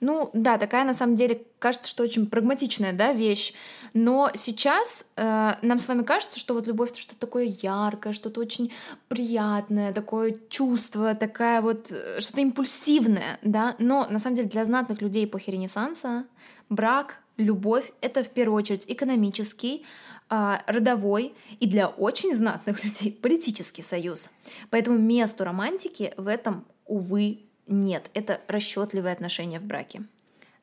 Ну 0.00 0.30
да, 0.32 0.56
такая 0.56 0.84
на 0.84 0.94
самом 0.94 1.16
деле 1.16 1.44
кажется, 1.58 1.86
что 1.86 2.02
очень 2.02 2.28
прагматичная 2.28 2.94
да, 2.94 3.12
вещь. 3.12 3.52
Но 3.92 4.30
сейчас 4.32 5.04
э, 5.16 5.56
нам 5.60 5.78
с 5.78 5.88
вами 5.88 6.02
кажется, 6.02 6.40
что 6.40 6.54
вот 6.54 6.66
любовь 6.66 6.92
это 6.92 6.98
что-то 6.98 7.20
такое 7.20 7.44
яркое, 7.44 8.14
что-то 8.14 8.40
очень 8.40 8.72
приятное, 9.08 9.92
такое 9.92 10.34
чувство, 10.48 11.14
такая 11.14 11.60
вот 11.60 11.90
э, 11.90 12.20
что-то 12.20 12.40
импульсивное, 12.40 13.38
да. 13.42 13.76
Но 13.78 14.06
на 14.08 14.18
самом 14.18 14.36
деле 14.36 14.48
для 14.48 14.64
знатных 14.64 15.02
людей 15.02 15.26
эпохи 15.26 15.50
Ренессанса 15.50 16.24
брак, 16.70 17.18
любовь 17.36 17.92
это 18.00 18.24
в 18.24 18.30
первую 18.30 18.56
очередь 18.56 18.84
экономический, 18.88 19.84
родовой 20.28 21.34
и 21.60 21.66
для 21.66 21.88
очень 21.88 22.34
знатных 22.34 22.84
людей 22.84 23.12
политический 23.12 23.82
союз. 23.82 24.28
Поэтому 24.70 24.98
месту 24.98 25.44
романтики 25.44 26.12
в 26.16 26.26
этом, 26.26 26.64
увы, 26.86 27.40
нет, 27.66 28.10
это 28.14 28.40
расчетливые 28.48 29.12
отношения 29.12 29.60
в 29.60 29.64
браке. 29.64 30.02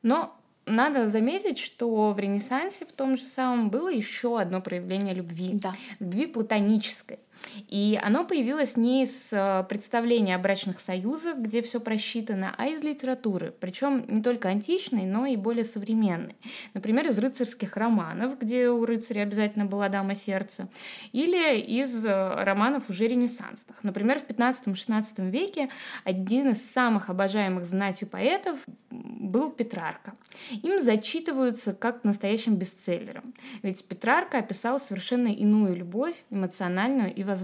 Но 0.02 0.36
надо 0.66 1.08
заметить, 1.08 1.58
что 1.58 2.12
в 2.12 2.18
Ренессансе 2.18 2.84
в 2.86 2.92
том 2.92 3.16
же 3.16 3.22
самом 3.22 3.70
было 3.70 3.88
еще 3.88 4.38
одно 4.38 4.60
проявление 4.60 5.14
любви. 5.14 5.50
Да. 5.54 5.72
Любви 6.00 6.26
платонической. 6.26 7.20
И 7.68 7.98
оно 8.02 8.24
появилось 8.24 8.76
не 8.76 9.02
из 9.02 9.32
э, 9.32 9.64
представления 9.68 10.34
о 10.34 10.38
брачных 10.38 10.80
союзах, 10.80 11.38
где 11.38 11.62
все 11.62 11.80
просчитано, 11.80 12.54
а 12.56 12.66
из 12.66 12.82
литературы, 12.82 13.54
причем 13.58 14.04
не 14.08 14.22
только 14.22 14.48
античной, 14.48 15.04
но 15.04 15.26
и 15.26 15.36
более 15.36 15.64
современной. 15.64 16.36
Например, 16.74 17.06
из 17.06 17.18
рыцарских 17.18 17.76
романов, 17.76 18.38
где 18.38 18.68
у 18.68 18.84
рыцаря 18.84 19.22
обязательно 19.22 19.66
была 19.66 19.88
дама 19.88 20.14
сердца, 20.14 20.68
или 21.12 21.58
из 21.60 22.04
э, 22.04 22.44
романов 22.44 22.88
уже 22.88 23.06
ренессансных. 23.06 23.82
Например, 23.82 24.18
в 24.18 24.26
15-16 24.26 25.30
веке 25.30 25.68
один 26.04 26.50
из 26.50 26.70
самых 26.70 27.10
обожаемых 27.10 27.64
знатью 27.64 28.08
поэтов 28.08 28.58
был 28.90 29.50
Петрарка. 29.50 30.14
Им 30.62 30.80
зачитываются 30.80 31.72
как 31.72 32.04
настоящим 32.04 32.56
бестселлером. 32.56 33.34
Ведь 33.62 33.84
Петрарка 33.84 34.38
описал 34.38 34.78
совершенно 34.78 35.28
иную 35.28 35.74
любовь, 35.74 36.24
эмоциональную 36.30 37.14
и 37.14 37.24
возвышенную. 37.24 37.35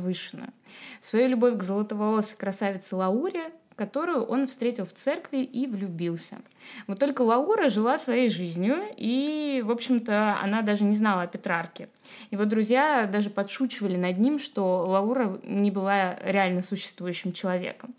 Свою 1.00 1.28
любовь 1.28 1.58
к 1.58 1.62
золотоволосой 1.62 2.36
красавице 2.36 2.96
Лауре 2.96 3.52
которую 3.74 4.24
он 4.24 4.46
встретил 4.46 4.84
в 4.84 4.92
церкви 4.92 5.38
и 5.38 5.66
влюбился. 5.66 6.36
Вот 6.86 6.98
только 6.98 7.22
Лаура 7.22 7.68
жила 7.68 7.98
своей 7.98 8.28
жизнью, 8.28 8.80
и, 8.96 9.62
в 9.64 9.70
общем-то, 9.70 10.38
она 10.42 10.62
даже 10.62 10.84
не 10.84 10.94
знала 10.94 11.22
о 11.22 11.26
Петрарке. 11.26 11.88
Его 12.30 12.44
друзья 12.44 13.08
даже 13.10 13.30
подшучивали 13.30 13.96
над 13.96 14.18
ним, 14.18 14.38
что 14.38 14.84
Лаура 14.86 15.40
не 15.44 15.70
была 15.70 16.16
реально 16.22 16.62
существующим 16.62 17.32
человеком. 17.32 17.94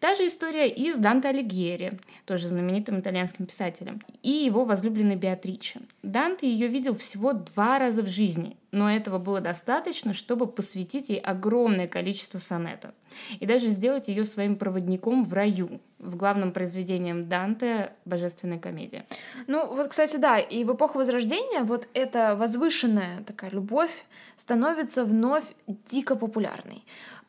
Та 0.00 0.14
же 0.14 0.26
история 0.26 0.68
и 0.68 0.90
с 0.90 0.96
Данте 0.96 1.28
Алигьери, 1.28 2.00
тоже 2.24 2.48
знаменитым 2.48 2.98
итальянским 3.00 3.46
писателем, 3.46 4.02
и 4.22 4.30
его 4.30 4.64
возлюбленной 4.64 5.14
Беатриче. 5.16 5.80
Данте 6.02 6.50
ее 6.50 6.66
видел 6.66 6.96
всего 6.96 7.32
два 7.32 7.78
раза 7.78 8.02
в 8.02 8.08
жизни, 8.08 8.56
но 8.72 8.90
этого 8.90 9.18
было 9.18 9.40
достаточно, 9.40 10.14
чтобы 10.14 10.46
посвятить 10.46 11.10
ей 11.10 11.20
огромное 11.20 11.86
количество 11.86 12.38
сонетов 12.38 12.90
и 13.38 13.46
даже 13.46 13.66
сделать 13.66 14.08
ее 14.08 14.24
своим 14.24 14.56
проводником 14.56 15.24
в 15.24 15.32
раю, 15.32 15.80
в 15.98 16.16
главном 16.16 16.52
произведении 16.52 17.12
Данте 17.12 17.92
«Божественная 18.04 18.58
комедия». 18.58 19.06
Ну, 19.46 19.76
вот, 19.76 19.88
кстати, 19.88 20.16
да, 20.16 20.38
и 20.38 20.64
в 20.64 20.74
эпоху 20.74 20.98
Возрождения 20.98 21.62
вот 21.62 21.88
эта 21.94 22.34
возвышенная 22.34 23.22
такая 23.24 23.50
любовь 23.50 24.04
становится 24.36 25.04
вновь 25.04 25.44
дико 25.88 26.16
популярной 26.16 26.82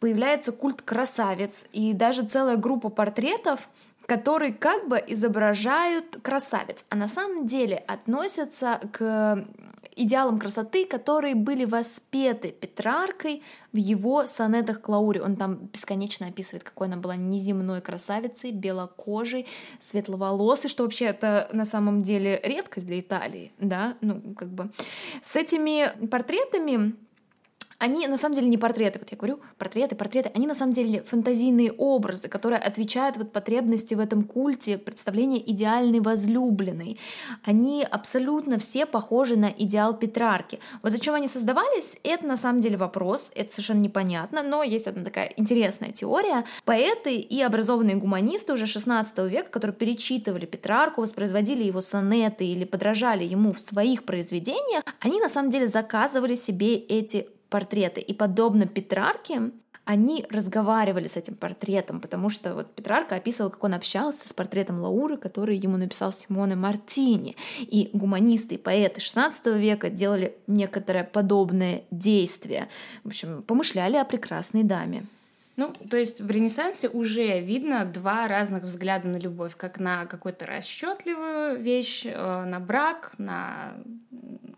появляется 0.04 0.52
культ 0.52 0.82
красавец 0.82 1.66
и 1.72 1.94
даже 1.94 2.24
целая 2.24 2.58
группа 2.58 2.90
портретов, 2.90 3.70
которые 4.06 4.52
как 4.52 4.90
бы 4.90 5.02
изображают 5.08 6.18
красавец, 6.22 6.84
а 6.90 6.98
на 6.98 7.08
самом 7.08 7.48
деле 7.48 7.78
относятся 7.88 8.82
к 8.92 9.46
идеалам 9.96 10.40
красоты, 10.40 10.86
которые 10.86 11.36
были 11.36 11.66
воспеты 11.66 12.50
Петраркой 12.52 13.44
в 13.72 13.78
его 13.78 14.26
сонетах 14.26 14.82
Клаури. 14.82 15.20
Он 15.20 15.36
там 15.36 15.56
бесконечно 15.74 16.28
описывает, 16.28 16.64
какой 16.64 16.88
она 16.88 16.98
была 16.98 17.16
неземной 17.16 17.82
красавицей, 17.82 18.52
белокожей, 18.52 19.48
светловолосой, 19.80 20.70
что 20.70 20.84
вообще 20.84 21.06
это 21.06 21.50
на 21.54 21.66
самом 21.66 22.04
деле 22.04 22.40
редкость 22.44 22.88
для 22.88 23.00
Италии, 23.00 23.52
да, 23.60 23.96
ну 24.02 24.22
как 24.36 24.50
бы. 24.50 24.70
С 25.22 25.36
этими 25.36 26.08
портретами 26.08 26.96
они 27.84 28.08
на 28.08 28.18
самом 28.18 28.36
деле 28.36 28.48
не 28.48 28.58
портреты, 28.58 28.98
вот 28.98 29.12
я 29.12 29.18
говорю, 29.18 29.42
портреты, 29.58 29.96
портреты, 29.96 30.32
они 30.34 30.48
на 30.48 30.56
самом 30.56 30.72
деле 30.72 31.04
фантазийные 31.04 31.74
образы, 31.74 32.30
которые 32.30 32.60
отвечают 32.60 33.18
вот 33.18 33.34
потребности 33.34 33.94
в 33.94 34.00
этом 34.00 34.24
культе, 34.24 34.78
представление 34.78 35.52
идеальной 35.52 36.00
возлюбленной. 36.00 36.98
Они 37.44 37.84
абсолютно 37.84 38.58
все 38.58 38.86
похожи 38.86 39.36
на 39.36 39.48
идеал 39.48 39.98
Петрарки. 39.98 40.60
Вот 40.82 40.94
зачем 40.94 41.14
они 41.14 41.28
создавались, 41.28 41.98
это 42.04 42.26
на 42.26 42.38
самом 42.38 42.62
деле 42.62 42.78
вопрос, 42.78 43.32
это 43.36 43.52
совершенно 43.52 43.82
непонятно, 43.82 44.44
но 44.44 44.64
есть 44.64 44.88
одна 44.88 45.04
такая 45.04 45.34
интересная 45.36 45.92
теория. 45.92 46.46
Поэты 46.64 47.18
и 47.18 47.42
образованные 47.42 47.98
гуманисты 47.98 48.54
уже 48.54 48.66
16 48.66 49.18
века, 49.30 49.50
которые 49.50 49.76
перечитывали 49.76 50.46
Петрарку, 50.46 51.02
воспроизводили 51.02 51.66
его 51.66 51.82
сонеты 51.82 52.46
или 52.46 52.64
подражали 52.64 53.26
ему 53.26 53.52
в 53.52 53.60
своих 53.60 54.06
произведениях, 54.06 54.84
они 55.02 55.20
на 55.20 55.28
самом 55.28 55.50
деле 55.50 55.68
заказывали 55.68 56.36
себе 56.36 56.76
эти 56.76 57.28
портреты. 57.54 58.02
И 58.02 58.16
подобно 58.16 58.66
Петрарке, 58.66 59.52
они 59.86 60.26
разговаривали 60.32 61.06
с 61.06 61.18
этим 61.18 61.36
портретом, 61.36 62.00
потому 62.00 62.30
что 62.30 62.56
вот 62.56 62.74
Петрарка 62.74 63.16
описывал, 63.16 63.52
как 63.52 63.64
он 63.64 63.76
общался 63.76 64.28
с 64.28 64.34
портретом 64.34 64.80
Лауры, 64.80 65.18
который 65.18 65.56
ему 65.56 65.78
написал 65.78 66.12
Симоне 66.12 66.56
Мартини. 66.56 67.36
И 67.60 67.92
гуманисты 67.94 68.56
и 68.56 68.58
поэты 68.58 69.02
XVI 69.02 69.60
века 69.60 69.92
делали 69.92 70.36
некоторое 70.48 71.04
подобное 71.04 71.84
действие. 71.92 72.70
В 73.04 73.10
общем, 73.10 73.44
помышляли 73.44 73.98
о 73.98 74.06
прекрасной 74.06 74.64
даме. 74.64 75.06
Ну, 75.56 75.72
то 75.90 75.98
есть 75.98 76.20
в 76.20 76.30
Ренессансе 76.32 76.90
уже 76.90 77.40
видно 77.40 77.86
два 77.86 78.28
разных 78.28 78.64
взгляда 78.64 79.08
на 79.08 79.18
любовь, 79.18 79.56
как 79.56 79.80
на 79.80 80.06
какую-то 80.06 80.46
расчетливую 80.48 81.60
вещь, 81.60 82.06
э, 82.06 82.46
на 82.46 82.60
брак, 82.60 83.12
на 83.20 83.76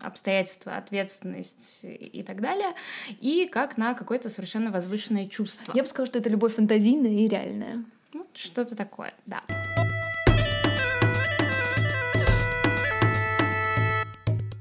обстоятельства, 0.00 0.76
ответственность 0.76 1.80
и 1.82 2.22
так 2.22 2.40
далее, 2.40 2.72
и 3.20 3.46
как 3.50 3.76
на 3.76 3.94
какое-то 3.94 4.28
совершенно 4.28 4.70
возвышенное 4.70 5.26
чувство. 5.26 5.72
Я 5.74 5.82
бы 5.82 5.88
сказала, 5.88 6.06
что 6.06 6.18
это 6.18 6.30
любовь 6.30 6.54
фантазийная 6.54 7.10
и 7.10 7.28
реальная. 7.28 7.84
Ну, 8.12 8.26
что-то 8.32 8.74
такое, 8.74 9.12
да. 9.26 9.42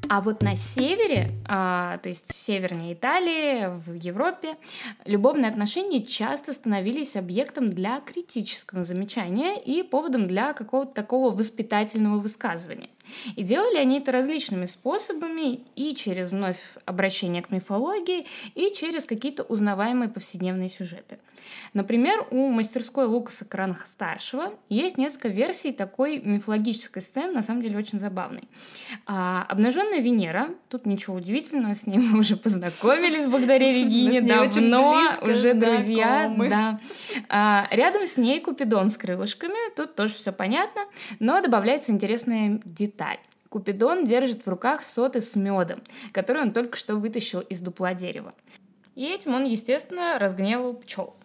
А 0.08 0.22
вот 0.22 0.44
на 0.44 0.56
севере, 0.56 1.32
а, 1.48 1.98
то 1.98 2.10
есть 2.10 2.34
севернее 2.34 2.94
Италии, 2.94 3.68
в 3.86 3.94
Европе, 3.94 4.56
любовные 5.06 5.50
отношения 5.50 6.04
часто 6.04 6.54
становились 6.54 7.16
объектом 7.16 7.70
для 7.70 8.00
критического 8.02 8.84
замечания 8.84 9.60
и 9.60 9.82
поводом 9.84 10.28
для 10.28 10.54
какого-то 10.54 10.94
такого 10.94 11.36
воспитательного 11.36 12.20
высказывания. 12.20 12.90
И 13.36 13.44
делали 13.44 13.78
они 13.78 14.00
это 14.00 14.12
различными 14.12 14.66
способами 14.66 15.62
и 15.76 15.96
через 15.96 16.32
вновь 16.32 16.60
обращение 16.86 17.42
к 17.42 17.52
мифологии, 17.52 18.26
и 18.56 18.72
через 18.72 19.06
какие-то 19.06 19.44
узнаваемые 19.44 20.10
повседневные 20.10 20.70
сюжеты. 20.70 21.18
Например, 21.74 22.26
у 22.32 22.50
мастерской 22.50 23.06
Лукаса 23.06 23.46
Кранха-старшего 23.46 24.54
есть 24.70 24.98
несколько 24.98 25.28
версий 25.28 25.72
такой 25.72 26.20
мифологической 26.20 27.02
сцены, 27.02 27.34
на 27.34 27.42
самом 27.42 27.62
деле 27.62 27.78
очень 27.78 28.00
забавной. 28.00 28.44
А, 29.06 29.46
обнаженная 29.50 30.00
Венера, 30.00 30.50
тут 30.70 30.86
ничего 30.86 31.18
удивительного, 31.18 31.74
с 31.74 31.86
ней 31.86 31.98
мы 31.98 32.20
уже 32.20 32.36
познакомились 32.36 33.28
благодаря 33.28 33.70
Регине, 33.74 34.22
давно 34.22 35.02
уже 35.22 35.54
друзья. 35.54 36.34
Да. 36.50 36.80
А, 37.30 37.68
рядом 37.72 38.08
с 38.08 38.18
ней 38.18 38.40
Купидон 38.40 38.90
с 38.90 38.98
крылышками, 38.98 39.76
тут 39.76 39.96
тоже 39.96 40.14
все 40.14 40.32
понятно, 40.32 40.82
но 41.20 41.42
добавляется 41.42 41.92
интересная 41.92 42.62
деталь. 42.64 42.95
Купидон 43.50 44.06
держит 44.06 44.46
в 44.46 44.50
руках 44.50 44.84
соты 44.84 45.22
с 45.22 45.36
медом, 45.36 45.82
который 46.12 46.42
он 46.42 46.52
только 46.52 46.76
что 46.76 46.96
вытащил 46.96 47.40
из 47.40 47.62
дупла 47.62 47.94
дерева. 47.94 48.34
И 48.96 49.06
этим 49.06 49.34
он, 49.34 49.44
естественно, 49.46 50.20
разгневал 50.20 50.74
пчел. 50.74 51.16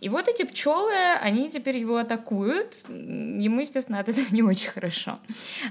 И 0.00 0.08
вот 0.08 0.28
эти 0.28 0.42
пчелы, 0.44 0.92
они 1.20 1.48
теперь 1.48 1.78
его 1.78 1.96
атакуют. 1.96 2.76
Ему, 2.88 3.60
естественно, 3.60 4.00
от 4.00 4.08
этого 4.08 4.26
не 4.30 4.42
очень 4.42 4.70
хорошо. 4.70 5.18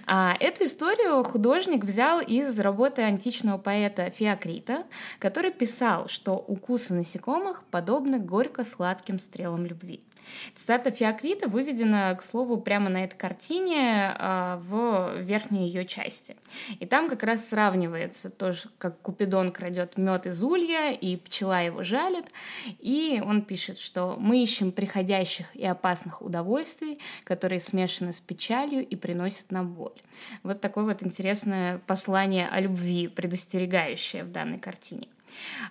А 0.07 0.35
эту 0.39 0.65
историю 0.65 1.23
художник 1.23 1.83
взял 1.83 2.21
из 2.21 2.57
работы 2.59 3.01
античного 3.01 3.57
поэта 3.57 4.09
Феокрита, 4.11 4.83
который 5.19 5.51
писал, 5.51 6.07
что 6.07 6.35
укусы 6.35 6.93
насекомых 6.93 7.63
подобны 7.71 8.19
горько-сладким 8.19 9.19
стрелам 9.19 9.65
любви. 9.65 10.01
Цитата 10.55 10.91
Феокрита 10.91 11.47
выведена, 11.47 12.15
к 12.15 12.23
слову, 12.23 12.57
прямо 12.57 12.89
на 12.89 13.03
этой 13.03 13.17
картине 13.17 14.15
э, 14.17 14.57
в 14.61 15.21
верхней 15.21 15.67
ее 15.67 15.85
части. 15.85 16.35
И 16.79 16.85
там 16.85 17.09
как 17.09 17.23
раз 17.23 17.47
сравнивается 17.47 18.29
тоже, 18.29 18.69
как 18.77 18.99
Купидон 19.01 19.51
крадет 19.51 19.97
мед 19.97 20.25
из 20.25 20.43
улья, 20.43 20.91
и 20.91 21.17
пчела 21.17 21.61
его 21.61 21.83
жалит. 21.83 22.25
И 22.79 23.21
он 23.25 23.41
пишет, 23.43 23.77
что 23.77 24.15
мы 24.17 24.41
ищем 24.41 24.71
приходящих 24.71 25.55
и 25.55 25.65
опасных 25.65 26.21
удовольствий, 26.21 26.97
которые 27.23 27.59
смешаны 27.59 28.13
с 28.13 28.19
печалью 28.19 28.85
и 28.85 28.95
приносят 28.95 29.51
нам 29.51 29.73
боль. 29.73 29.99
Вот 30.43 30.61
такое 30.61 30.83
вот 30.83 31.03
интересное 31.03 31.79
послание 31.87 32.47
о 32.47 32.59
любви, 32.59 33.07
предостерегающее 33.07 34.23
в 34.23 34.31
данной 34.31 34.59
картине. 34.59 35.07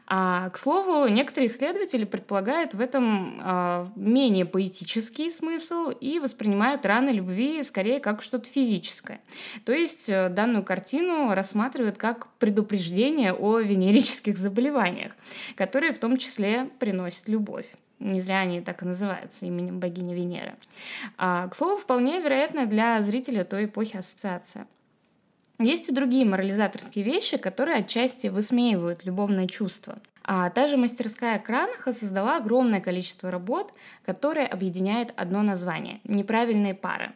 А, 0.07 0.51
к 0.51 0.59
слову, 0.59 1.07
некоторые 1.09 1.49
исследователи 1.49 2.05
предполагают 2.05 2.75
в 2.75 2.81
этом 2.81 3.39
а, 3.43 3.89
менее 3.97 4.47
поэтический 4.47 5.31
смысл 5.31 5.91
и 5.91 6.19
воспринимают 6.19 6.85
раны 6.87 7.11
любви 7.11 7.63
скорее 7.63 8.01
как 8.01 8.23
что-то 8.23 8.51
физическое. 8.51 9.21
То 9.65 9.73
есть 9.73 10.09
э, 10.09 10.29
данную 10.29 10.65
картину 10.65 11.35
рассматривают 11.35 11.99
как 11.99 12.29
предупреждение 12.39 13.33
о 13.33 13.59
венерических 13.59 14.39
заболеваниях, 14.39 15.13
которые 15.57 15.93
в 15.93 15.99
том 15.99 16.17
числе 16.17 16.71
приносят 16.79 17.29
любовь. 17.29 17.67
Не 18.01 18.19
зря 18.19 18.41
они 18.41 18.63
так 18.63 18.83
и 18.83 18.87
называются 18.87 19.45
именем 19.45 19.79
богини 19.79 20.15
Венеры. 20.15 20.55
А, 21.19 21.49
к 21.49 21.55
слову, 21.55 21.77
вполне 21.77 22.21
вероятно 22.21 22.67
для 22.67 23.01
зрителя 23.03 23.45
той 23.45 23.67
эпохи 23.67 23.99
ассоциация. 23.99 24.67
Есть 25.61 25.91
и 25.91 25.93
другие 25.93 26.25
морализаторские 26.25 27.05
вещи, 27.05 27.37
которые 27.37 27.77
отчасти 27.77 28.29
высмеивают 28.29 29.05
любовное 29.05 29.47
чувство. 29.47 29.99
А 30.25 30.49
та 30.49 30.67
же 30.67 30.79
мастерская 30.79 31.39
Кранаха 31.39 31.93
создала 31.93 32.39
огромное 32.39 32.81
количество 32.81 33.31
работ, 33.31 33.75
которые 34.07 34.47
объединяет 34.47 35.13
одно 35.17 35.43
название– 35.43 36.01
«Неправильные 36.05 36.73
пары». 36.75 37.13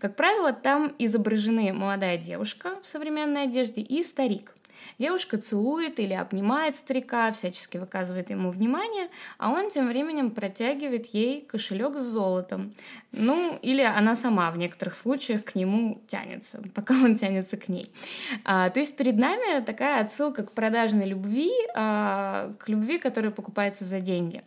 Как 0.00 0.16
правило, 0.16 0.52
там 0.52 0.92
изображены 0.98 1.72
молодая 1.72 2.18
девушка 2.18 2.80
в 2.82 2.86
современной 2.88 3.44
одежде 3.44 3.80
и 3.80 4.02
старик– 4.02 4.52
Девушка 4.98 5.38
целует 5.38 5.98
или 5.98 6.12
обнимает 6.12 6.76
старика, 6.76 7.30
всячески 7.32 7.78
выказывает 7.78 8.30
ему 8.30 8.50
внимание, 8.50 9.08
а 9.38 9.50
он 9.50 9.70
тем 9.70 9.88
временем 9.88 10.30
протягивает 10.30 11.06
ей 11.06 11.42
кошелек 11.42 11.96
с 11.96 12.02
золотом. 12.02 12.74
Ну, 13.12 13.58
или 13.62 13.82
она 13.82 14.16
сама 14.16 14.50
в 14.50 14.58
некоторых 14.58 14.94
случаях 14.94 15.44
к 15.44 15.54
нему 15.54 16.00
тянется, 16.06 16.62
пока 16.74 16.94
он 16.94 17.16
тянется 17.16 17.56
к 17.56 17.68
ней. 17.68 17.90
А, 18.44 18.70
то 18.70 18.80
есть 18.80 18.96
перед 18.96 19.16
нами 19.16 19.62
такая 19.62 20.00
отсылка 20.00 20.44
к 20.44 20.52
продажной 20.52 21.06
любви, 21.06 21.50
а, 21.74 22.52
к 22.58 22.68
любви, 22.68 22.98
которая 22.98 23.30
покупается 23.30 23.84
за 23.84 24.00
деньги. 24.00 24.42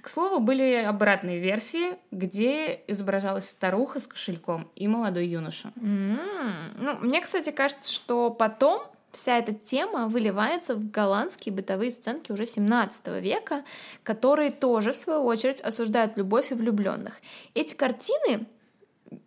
К 0.00 0.08
слову, 0.08 0.40
были 0.40 0.74
обратные 0.74 1.38
версии, 1.38 1.96
где 2.10 2.80
изображалась 2.86 3.48
старуха 3.48 4.00
с 4.00 4.06
кошельком 4.06 4.68
и 4.76 4.88
молодой 4.88 5.26
юноша. 5.26 5.72
Mm-hmm. 5.76 6.76
Ну, 6.78 6.98
мне, 7.00 7.20
кстати, 7.20 7.50
кажется, 7.50 7.92
что 7.92 8.30
потом 8.30 8.82
вся 9.12 9.38
эта 9.38 9.52
тема 9.52 10.08
выливается 10.08 10.74
в 10.74 10.90
голландские 10.90 11.54
бытовые 11.54 11.90
сценки 11.90 12.32
уже 12.32 12.46
17 12.46 13.08
века, 13.22 13.62
которые 14.02 14.50
тоже, 14.50 14.92
в 14.92 14.96
свою 14.96 15.24
очередь, 15.24 15.60
осуждают 15.60 16.16
любовь 16.16 16.50
и 16.50 16.54
влюбленных. 16.54 17.20
Эти 17.54 17.74
картины 17.74 18.46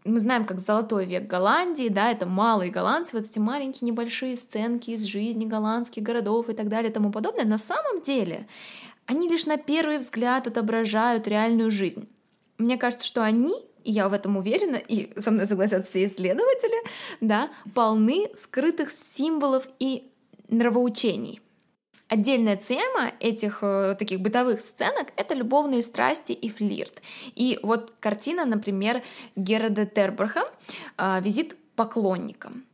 мы 0.04 0.20
знаем, 0.20 0.46
как 0.46 0.60
золотой 0.60 1.06
век 1.06 1.28
Голландии, 1.28 1.90
да, 1.90 2.12
это 2.12 2.26
малые 2.26 2.72
голландцы, 2.72 3.16
вот 3.16 3.28
эти 3.28 3.38
маленькие 3.38 3.88
небольшие 3.88 4.36
сценки 4.36 4.90
из 4.92 5.04
жизни 5.04 5.46
голландских 5.46 6.02
городов 6.02 6.50
и 6.50 6.54
так 6.54 6.70
далее 6.70 6.90
и 6.90 6.94
тому 6.94 7.12
подобное, 7.12 7.46
на 7.46 7.60
самом 7.60 8.02
деле 8.02 8.48
они 9.06 9.30
лишь 9.30 9.46
на 9.46 9.58
первый 9.58 10.00
взгляд 10.00 10.48
отображают 10.48 11.28
реальную 11.28 11.70
жизнь. 11.70 12.10
Мне 12.58 12.78
кажется, 12.78 13.06
что 13.06 13.24
они 13.24 13.54
и 13.86 13.92
я 13.92 14.10
в 14.10 14.14
этом 14.14 14.38
уверена, 14.38 14.76
и 14.76 15.18
со 15.20 15.32
мной 15.32 15.46
согласятся 15.46 15.90
все 15.90 16.06
исследователи, 16.06 16.84
да, 17.22 17.50
полны 17.74 18.30
скрытых 18.34 18.92
символов 18.92 19.70
и 19.80 20.12
нравоучений. 20.50 21.42
Отдельная 22.08 22.56
тема 22.56 23.12
этих 23.20 23.60
э, 23.64 23.96
таких 23.98 24.20
бытовых 24.20 24.62
сценок— 24.62 25.08
это 25.16 25.34
любовные 25.34 25.82
страсти 25.82 26.34
и 26.34 26.50
флирт. 26.50 27.02
И 27.34 27.60
вот 27.64 27.94
картина, 28.00 28.46
например, 28.46 29.02
Герада 29.36 29.88
Терберха 29.88 30.44
э, 30.98 31.22
«Визит 31.22 31.58
поклонникам». 31.76 32.66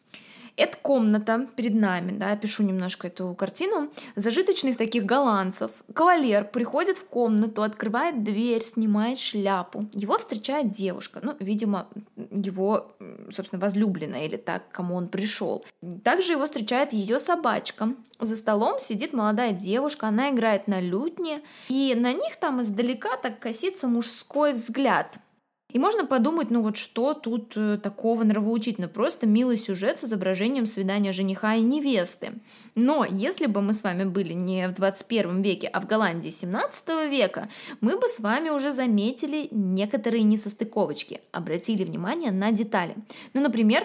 Это 0.57 0.77
комната 0.81 1.47
перед 1.55 1.75
нами, 1.75 2.11
да, 2.11 2.31
я 2.31 2.35
пишу 2.35 2.63
немножко 2.63 3.07
эту 3.07 3.33
картину, 3.33 3.91
зажиточных 4.15 4.77
таких 4.77 5.05
голландцев. 5.05 5.71
Кавалер 5.93 6.45
приходит 6.45 6.97
в 6.97 7.07
комнату, 7.07 7.63
открывает 7.63 8.23
дверь, 8.23 8.63
снимает 8.63 9.19
шляпу. 9.19 9.87
Его 9.93 10.17
встречает 10.17 10.71
девушка, 10.71 11.19
ну, 11.23 11.35
видимо, 11.39 11.87
его, 12.31 12.91
собственно, 13.31 13.61
возлюбленная 13.61 14.25
или 14.25 14.37
так, 14.37 14.69
кому 14.71 14.95
он 14.95 15.07
пришел. 15.07 15.65
Также 16.03 16.33
его 16.33 16.45
встречает 16.45 16.93
ее 16.93 17.19
собачка. 17.19 17.95
За 18.19 18.35
столом 18.35 18.79
сидит 18.79 19.13
молодая 19.13 19.53
девушка, 19.53 20.07
она 20.07 20.29
играет 20.29 20.67
на 20.67 20.79
лютне, 20.79 21.41
и 21.69 21.95
на 21.95 22.13
них 22.13 22.35
там 22.35 22.61
издалека 22.61 23.17
так 23.17 23.39
косится 23.39 23.87
мужской 23.87 24.53
взгляд– 24.53 25.17
и 25.73 25.79
можно 25.79 26.05
подумать, 26.05 26.49
ну 26.51 26.61
вот 26.61 26.77
что 26.77 27.13
тут 27.13 27.53
э, 27.55 27.77
такого 27.81 28.23
нравоучительного? 28.23 28.91
Просто 28.91 29.27
милый 29.27 29.57
сюжет 29.57 29.99
с 29.99 30.03
изображением 30.03 30.65
свидания 30.65 31.13
жениха 31.13 31.55
и 31.55 31.61
невесты. 31.61 32.33
Но 32.75 33.05
если 33.05 33.45
бы 33.45 33.61
мы 33.61 33.73
с 33.73 33.83
вами 33.83 34.03
были 34.03 34.33
не 34.33 34.67
в 34.67 34.73
21 34.73 35.41
веке, 35.41 35.67
а 35.67 35.79
в 35.79 35.87
Голландии 35.87 36.29
17 36.29 37.09
века, 37.09 37.49
мы 37.79 37.97
бы 37.97 38.07
с 38.07 38.19
вами 38.19 38.49
уже 38.49 38.71
заметили 38.71 39.47
некоторые 39.51 40.23
несостыковочки, 40.23 41.21
обратили 41.31 41.83
внимание 41.83 42.31
на 42.31 42.51
детали. 42.51 42.95
Ну, 43.33 43.41
например, 43.41 43.83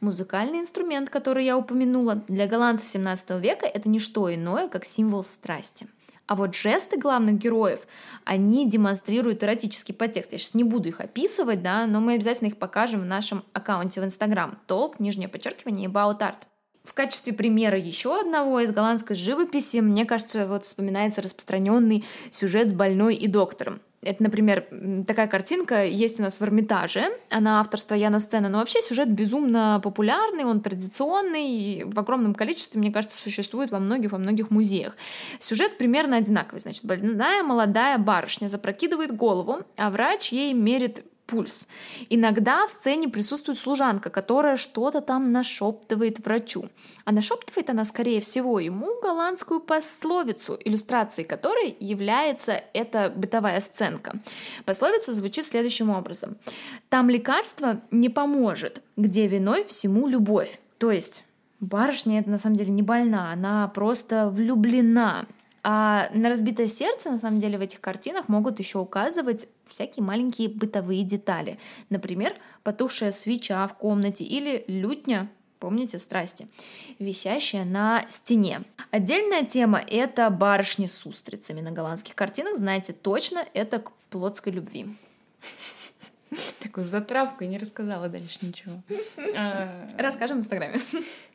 Музыкальный 0.00 0.60
инструмент, 0.60 1.10
который 1.10 1.44
я 1.44 1.58
упомянула, 1.58 2.22
для 2.28 2.46
голландца 2.46 2.86
17 2.86 3.30
века 3.42 3.66
это 3.66 3.88
не 3.88 3.98
что 3.98 4.32
иное, 4.32 4.68
как 4.68 4.84
символ 4.84 5.24
страсти. 5.24 5.88
А 6.28 6.34
вот 6.34 6.54
жесты 6.54 6.98
главных 6.98 7.38
героев, 7.38 7.86
они 8.24 8.68
демонстрируют 8.68 9.42
эротический 9.42 9.94
подтекст. 9.94 10.32
Я 10.32 10.38
сейчас 10.38 10.52
не 10.52 10.62
буду 10.62 10.90
их 10.90 11.00
описывать, 11.00 11.62
да, 11.62 11.86
но 11.86 12.00
мы 12.00 12.12
обязательно 12.12 12.48
их 12.48 12.58
покажем 12.58 13.00
в 13.00 13.06
нашем 13.06 13.42
аккаунте 13.54 14.02
в 14.02 14.04
Инстаграм. 14.04 14.58
Толк, 14.66 15.00
нижнее 15.00 15.28
подчеркивание, 15.28 15.88
about 15.88 16.20
art. 16.20 16.36
В 16.84 16.92
качестве 16.92 17.32
примера 17.32 17.78
еще 17.78 18.20
одного 18.20 18.60
из 18.60 18.70
голландской 18.70 19.16
живописи, 19.16 19.78
мне 19.78 20.04
кажется, 20.04 20.46
вот 20.46 20.66
вспоминается 20.66 21.22
распространенный 21.22 22.04
сюжет 22.30 22.68
с 22.68 22.72
больной 22.74 23.14
и 23.14 23.26
доктором. 23.26 23.80
Это, 24.00 24.22
например, 24.22 24.66
такая 25.06 25.26
картинка 25.26 25.84
есть 25.84 26.20
у 26.20 26.22
нас 26.22 26.38
в 26.38 26.42
Эрмитаже, 26.44 27.04
она 27.30 27.60
авторство 27.60 27.94
Яна 27.94 28.20
Сцена, 28.20 28.48
но 28.48 28.58
вообще 28.58 28.80
сюжет 28.80 29.10
безумно 29.10 29.80
популярный, 29.82 30.44
он 30.44 30.60
традиционный, 30.60 31.82
в 31.84 31.98
огромном 31.98 32.34
количестве, 32.34 32.78
мне 32.78 32.92
кажется, 32.92 33.18
существует 33.18 33.72
во 33.72 33.80
многих, 33.80 34.12
во 34.12 34.18
многих 34.18 34.50
музеях. 34.50 34.96
Сюжет 35.40 35.78
примерно 35.78 36.16
одинаковый, 36.16 36.60
значит, 36.60 36.84
больная 36.84 37.42
молодая 37.42 37.98
барышня 37.98 38.46
запрокидывает 38.46 39.16
голову, 39.16 39.62
а 39.76 39.90
врач 39.90 40.32
ей 40.32 40.52
мерит 40.52 41.04
пульс. 41.28 41.68
Иногда 42.08 42.66
в 42.66 42.70
сцене 42.70 43.08
присутствует 43.08 43.58
служанка, 43.58 44.10
которая 44.10 44.56
что-то 44.56 45.00
там 45.00 45.30
нашептывает 45.30 46.18
врачу. 46.24 46.68
А 47.04 47.12
нашептывает 47.12 47.70
она, 47.70 47.84
скорее 47.84 48.20
всего, 48.20 48.58
ему 48.58 49.00
голландскую 49.00 49.60
пословицу, 49.60 50.58
иллюстрацией 50.64 51.28
которой 51.28 51.76
является 51.78 52.64
эта 52.72 53.12
бытовая 53.14 53.60
сценка. 53.60 54.18
Пословица 54.64 55.12
звучит 55.12 55.44
следующим 55.44 55.90
образом. 55.90 56.36
«Там 56.88 57.10
лекарство 57.10 57.80
не 57.90 58.08
поможет, 58.08 58.82
где 58.96 59.28
виной 59.28 59.64
всему 59.64 60.08
любовь». 60.08 60.58
То 60.78 60.90
есть 60.90 61.24
барышня 61.60 62.20
это 62.20 62.30
на 62.30 62.38
самом 62.38 62.56
деле 62.56 62.70
не 62.70 62.82
больна, 62.82 63.32
она 63.32 63.68
просто 63.68 64.30
влюблена. 64.30 65.26
А 65.62 66.08
на 66.14 66.28
разбитое 66.28 66.68
сердце, 66.68 67.10
на 67.10 67.18
самом 67.18 67.38
деле, 67.38 67.58
в 67.58 67.60
этих 67.60 67.80
картинах 67.80 68.28
могут 68.28 68.58
еще 68.58 68.78
указывать 68.78 69.48
всякие 69.66 70.04
маленькие 70.04 70.48
бытовые 70.48 71.02
детали. 71.02 71.58
Например, 71.90 72.34
потухшая 72.62 73.12
свеча 73.12 73.66
в 73.66 73.74
комнате 73.74 74.24
или 74.24 74.64
лютня 74.66 75.28
Помните 75.58 75.98
страсти? 75.98 76.46
Висящая 77.00 77.64
на 77.64 78.04
стене. 78.08 78.62
Отдельная 78.92 79.44
тема— 79.44 79.82
это 79.88 80.30
барышни 80.30 80.86
с 80.86 81.04
устрицами. 81.04 81.60
На 81.60 81.72
голландских 81.72 82.14
картинах, 82.14 82.56
знаете 82.56 82.92
точно, 82.92 83.44
это 83.54 83.80
к 83.80 83.90
плотской 84.10 84.52
любви. 84.52 84.86
Такую 86.60 86.86
затравку 86.86 87.44
не 87.44 87.58
рассказала 87.58 88.08
дальше 88.08 88.38
ничего. 88.42 88.80
Расскажем 89.98 90.38
в 90.38 90.40
Инстаграме. 90.42 90.80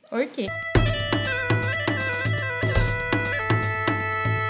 Окей. 0.10 0.50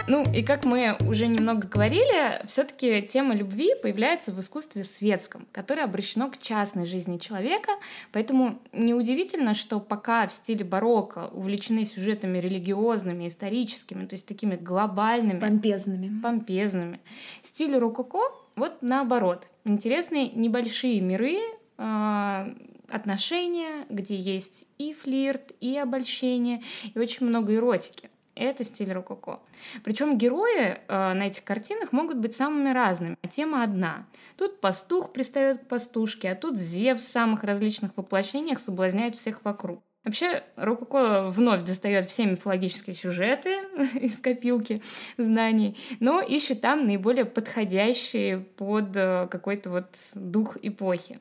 Ну 0.05 0.23
и 0.33 0.43
как 0.43 0.65
мы 0.65 0.97
уже 1.07 1.27
немного 1.27 1.65
говорили, 1.65 2.45
все-таки 2.45 3.01
тема 3.03 3.33
любви 3.35 3.71
появляется 3.81 4.33
в 4.33 4.39
искусстве 4.41 4.83
светском, 4.83 5.47
которое 5.53 5.83
обращено 5.85 6.29
к 6.29 6.37
частной 6.37 6.85
жизни 6.85 7.17
человека, 7.17 7.71
поэтому 8.11 8.59
неудивительно, 8.73 9.53
что 9.53 9.79
пока 9.79 10.27
в 10.27 10.33
стиле 10.33 10.65
барокко 10.65 11.29
увлечены 11.31 11.85
сюжетами 11.85 12.39
религиозными, 12.39 13.27
историческими, 13.27 14.05
то 14.05 14.15
есть 14.15 14.25
такими 14.25 14.57
глобальными, 14.57 15.39
помпезными, 15.39 16.21
помпезными, 16.21 16.99
стиль 17.41 17.77
рококо 17.77 18.19
вот 18.57 18.81
наоборот, 18.81 19.47
интересные 19.63 20.29
небольшие 20.29 20.99
миры, 20.99 21.39
э, 21.77 22.55
отношения, 22.89 23.85
где 23.89 24.15
есть 24.15 24.65
и 24.77 24.93
флирт, 24.93 25.53
и 25.61 25.77
обольщение, 25.77 26.61
и 26.93 26.99
очень 26.99 27.25
много 27.25 27.55
эротики. 27.55 28.09
Это 28.35 28.63
стиль 28.63 28.91
рококо. 28.91 29.39
Причем 29.83 30.17
герои 30.17 30.79
э, 30.87 31.13
на 31.13 31.27
этих 31.27 31.43
картинах 31.43 31.91
могут 31.91 32.17
быть 32.17 32.35
самыми 32.35 32.69
разными, 32.69 33.17
а 33.21 33.27
тема 33.27 33.63
одна. 33.63 34.07
Тут 34.37 34.59
пастух 34.59 35.13
пристает 35.13 35.59
к 35.59 35.67
пастушке, 35.67 36.31
а 36.31 36.35
тут 36.35 36.57
Зевс 36.57 37.03
в 37.03 37.11
самых 37.11 37.43
различных 37.43 37.95
воплощениях 37.95 38.59
соблазняет 38.59 39.15
всех 39.15 39.45
вокруг. 39.45 39.83
Вообще, 40.05 40.43
Рококо 40.57 41.29
вновь 41.29 41.63
достает 41.63 42.09
все 42.09 42.25
мифологические 42.25 42.93
сюжеты 42.93 43.59
из 43.95 44.19
копилки 44.19 44.81
знаний, 45.17 45.77
но 46.01 46.21
ищет 46.21 46.59
там 46.59 46.85
наиболее 46.85 47.23
подходящие 47.23 48.39
под 48.39 48.97
э, 48.97 49.27
какой-то 49.31 49.69
вот 49.69 49.87
дух 50.15 50.57
эпохи. 50.61 51.19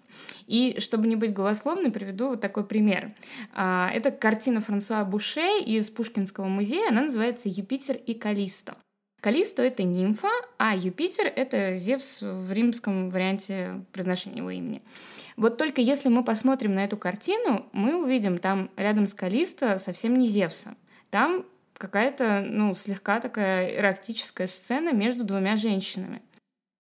И 0.49 0.81
чтобы 0.81 1.07
не 1.07 1.15
быть 1.15 1.33
голословной, 1.33 1.93
приведу 1.93 2.31
вот 2.31 2.41
такой 2.41 2.65
пример. 2.65 3.13
А, 3.55 3.89
это 3.95 4.11
картина 4.11 4.61
Франсуа 4.61 5.05
Буше 5.05 5.61
из 5.61 5.89
Пушкинского 5.91 6.47
музея, 6.47 6.89
она 6.89 7.03
называется 7.03 7.49
«Юпитер 7.49 7.97
и 7.97 8.15
Калисто». 8.15 8.75
Калисто— 9.21 9.63
это 9.65 9.85
нимфа, 9.85 10.29
а 10.59 10.75
Юпитер— 10.75 11.33
это 11.37 11.75
Зевс 11.75 12.21
в 12.21 12.51
римском 12.51 13.09
варианте 13.11 13.85
произношения 13.93 14.39
его 14.39 14.51
имени. 14.51 14.83
Вот 15.37 15.59
только 15.59 15.81
если 15.81 16.09
мы 16.09 16.25
посмотрим 16.25 16.75
на 16.75 16.85
эту 16.85 16.97
картину, 16.97 17.67
мы 17.73 17.95
увидим 17.97 18.39
там 18.39 18.71
рядом 18.77 19.07
с 19.07 19.15
Калисто 19.15 19.79
совсем 19.79 20.17
не 20.17 20.29
Зевса. 20.29 20.77
Там 21.11 21.45
какая-то, 21.75 22.45
ну, 22.47 22.75
слегка 22.75 23.21
такая 23.21 23.77
эротическая 23.77 24.47
сцена 24.47 24.93
между 24.93 25.25
двумя 25.25 25.57
женщинами. 25.57 26.23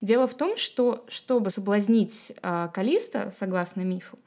Дело 0.00 0.26
в 0.26 0.34
том, 0.34 0.56
что 0.56 1.04
чтобы 1.08 1.50
соблазнить 1.50 2.32
э, 2.42 2.68
Калиста, 2.74 3.30
согласно 3.30 3.82
мифу, 3.82 4.18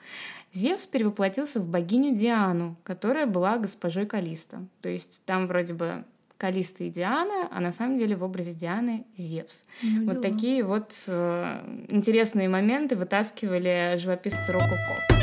Зевс 0.53 0.85
перевоплотился 0.85 1.59
в 1.59 1.67
богиню 1.67 2.15
Диану, 2.15 2.77
которая 2.83 3.25
была 3.25 3.57
госпожой 3.57 4.05
Калиста. 4.05 4.65
То 4.81 4.87
есть 4.87 5.21
там 5.25 5.47
вроде 5.47 5.73
бы 5.73 6.05
Калиста 6.37 6.83
и 6.83 6.89
Диана, 6.89 7.47
а 7.51 7.59
на 7.59 7.71
самом 7.71 7.97
деле 7.97 8.15
в 8.15 8.23
образе 8.23 8.53
Дианы 8.53 9.05
Зевс. 9.17 9.65
Ну, 9.81 10.05
вот 10.05 10.21
такие 10.21 10.63
вот 10.63 10.93
э, 11.07 11.85
интересные 11.89 12.49
моменты 12.49 12.95
вытаскивали 12.95 13.95
живописцы 13.97 14.51
Рококо. 14.51 15.14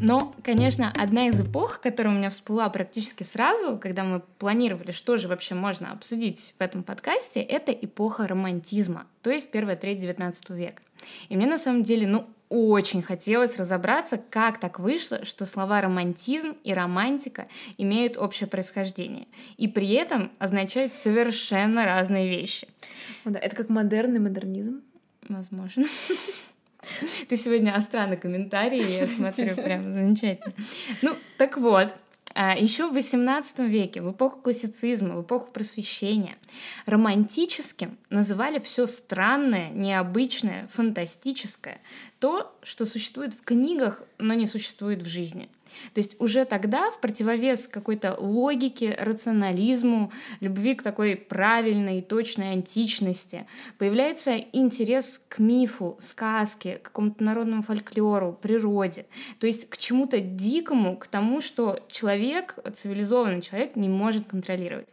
Но, 0.00 0.34
конечно, 0.42 0.92
одна 0.96 1.28
из 1.28 1.40
эпох, 1.40 1.80
которая 1.80 2.14
у 2.14 2.18
меня 2.18 2.30
всплыла 2.30 2.68
практически 2.68 3.22
сразу, 3.22 3.78
когда 3.78 4.04
мы 4.04 4.20
планировали, 4.38 4.90
что 4.90 5.16
же 5.16 5.28
вообще 5.28 5.54
можно 5.54 5.92
обсудить 5.92 6.54
в 6.58 6.62
этом 6.62 6.82
подкасте, 6.82 7.40
это 7.40 7.72
эпоха 7.72 8.26
романтизма, 8.28 9.06
то 9.22 9.30
есть 9.30 9.50
первая 9.50 9.76
треть 9.76 10.02
XIX 10.02 10.34
века. 10.50 10.82
И 11.28 11.36
мне 11.36 11.46
на 11.46 11.58
самом 11.58 11.82
деле, 11.82 12.06
ну, 12.06 12.26
очень 12.48 13.02
хотелось 13.02 13.58
разобраться, 13.58 14.18
как 14.30 14.58
так 14.58 14.78
вышло, 14.78 15.24
что 15.24 15.44
слова 15.44 15.80
романтизм 15.80 16.56
и 16.64 16.72
романтика 16.72 17.46
имеют 17.76 18.16
общее 18.16 18.48
происхождение 18.48 19.26
и 19.58 19.68
при 19.68 19.90
этом 19.90 20.32
означают 20.38 20.94
совершенно 20.94 21.84
разные 21.84 22.28
вещи. 22.28 22.68
Это 23.24 23.54
как 23.54 23.68
модерн 23.68 24.22
модернизм? 24.22 24.80
Возможно. 25.28 25.84
Ты 27.28 27.36
сегодня 27.36 27.74
остра 27.76 28.06
на 28.06 28.16
комментарии, 28.16 28.98
я 28.98 29.06
смотрю, 29.06 29.54
прям 29.54 29.82
замечательно. 29.82 30.54
Ну, 31.02 31.16
так 31.36 31.58
вот, 31.58 31.94
а, 32.34 32.54
Еще 32.56 32.86
в 32.86 32.96
XVIII 32.96 33.66
веке, 33.66 34.00
в 34.00 34.12
эпоху 34.12 34.40
классицизма, 34.40 35.16
в 35.16 35.22
эпоху 35.22 35.50
просвещения, 35.50 36.36
романтическим 36.86 37.98
называли 38.10 38.60
все 38.60 38.86
странное, 38.86 39.70
необычное, 39.70 40.68
фантастическое, 40.68 41.80
то, 42.20 42.56
что 42.62 42.86
существует 42.86 43.34
в 43.34 43.42
книгах, 43.42 44.02
но 44.18 44.34
не 44.34 44.46
существует 44.46 45.02
в 45.02 45.08
жизни. 45.08 45.48
То 45.94 45.98
есть 46.00 46.16
уже 46.18 46.44
тогда 46.44 46.90
в 46.90 47.00
противовес 47.00 47.68
какой-то 47.68 48.16
логике, 48.18 48.96
рационализму, 48.98 50.12
любви 50.40 50.74
к 50.74 50.82
такой 50.82 51.16
правильной, 51.16 52.02
точной 52.02 52.52
античности 52.52 53.46
появляется 53.78 54.36
интерес 54.52 55.20
к 55.28 55.38
мифу, 55.38 55.96
сказке, 55.98 56.78
какому-то 56.82 57.22
народному 57.22 57.62
фольклору, 57.62 58.38
природе. 58.40 59.06
То 59.38 59.46
есть 59.46 59.68
к 59.68 59.76
чему-то 59.76 60.20
дикому, 60.20 60.96
к 60.96 61.06
тому, 61.06 61.40
что 61.40 61.80
человек, 61.88 62.56
цивилизованный 62.74 63.40
человек 63.40 63.76
не 63.76 63.88
может 63.88 64.26
контролировать. 64.26 64.88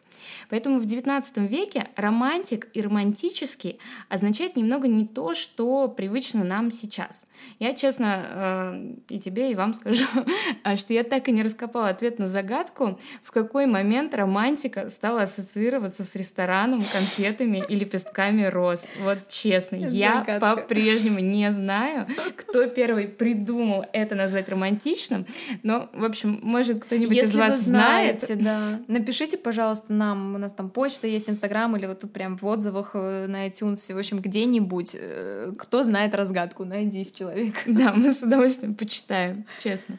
Поэтому 0.49 0.79
в 0.79 0.85
XIX 0.85 1.47
веке 1.47 1.87
романтик 1.95 2.67
и 2.73 2.81
романтический 2.81 3.79
означает 4.09 4.55
немного 4.55 4.87
не 4.87 5.05
то, 5.05 5.33
что 5.33 5.87
привычно 5.87 6.43
нам 6.43 6.71
сейчас. 6.71 7.25
Я, 7.59 7.73
честно, 7.73 8.25
э, 8.27 8.93
и 9.09 9.19
тебе, 9.19 9.51
и 9.51 9.55
вам 9.55 9.73
скажу, 9.73 10.05
что 10.75 10.93
я 10.93 11.03
так 11.03 11.27
и 11.27 11.31
не 11.31 11.43
раскопала 11.43 11.89
ответ 11.89 12.19
на 12.19 12.27
загадку, 12.27 12.99
в 13.23 13.31
какой 13.31 13.65
момент 13.65 14.13
романтика 14.13 14.89
стала 14.89 15.23
ассоциироваться 15.23 16.03
с 16.03 16.15
рестораном, 16.15 16.81
конфетами 16.81 17.63
и 17.67 17.75
лепестками 17.75 18.45
роз. 18.45 18.85
Вот 19.03 19.27
честно, 19.29 19.75
я 19.75 20.39
по-прежнему 20.39 21.19
не 21.19 21.51
знаю, 21.51 22.07
кто 22.35 22.67
первый 22.67 23.07
придумал 23.07 23.85
это 23.93 24.15
назвать 24.15 24.49
романтичным, 24.49 25.25
но, 25.63 25.89
в 25.93 26.03
общем, 26.03 26.39
может, 26.41 26.83
кто-нибудь 26.83 27.17
из 27.17 27.35
вас 27.35 27.59
знаете, 27.61 28.35
знает. 28.35 28.43
Да. 28.43 28.79
Напишите, 28.87 29.37
пожалуйста, 29.37 29.93
нам, 30.05 30.35
у 30.35 30.37
нас 30.37 30.51
там 30.51 30.69
почта 30.69 31.07
есть, 31.07 31.29
Инстаграм, 31.29 31.75
или 31.75 31.85
вот 31.85 31.99
тут 31.99 32.13
прям 32.13 32.37
в 32.37 32.45
отзывах 32.45 32.91
э, 32.93 33.27
на 33.27 33.47
iTunes, 33.47 33.93
в 33.93 33.97
общем, 33.97 34.19
где-нибудь, 34.19 34.95
э, 34.99 35.51
кто 35.57 35.83
знает 35.83 36.15
разгадку, 36.15 36.65
найдись 36.65 37.11
человек. 37.11 37.55
Да, 37.65 37.93
мы 37.93 38.11
с 38.11 38.21
удовольствием 38.21 38.75
почитаем, 38.75 39.45
честно. 39.61 39.97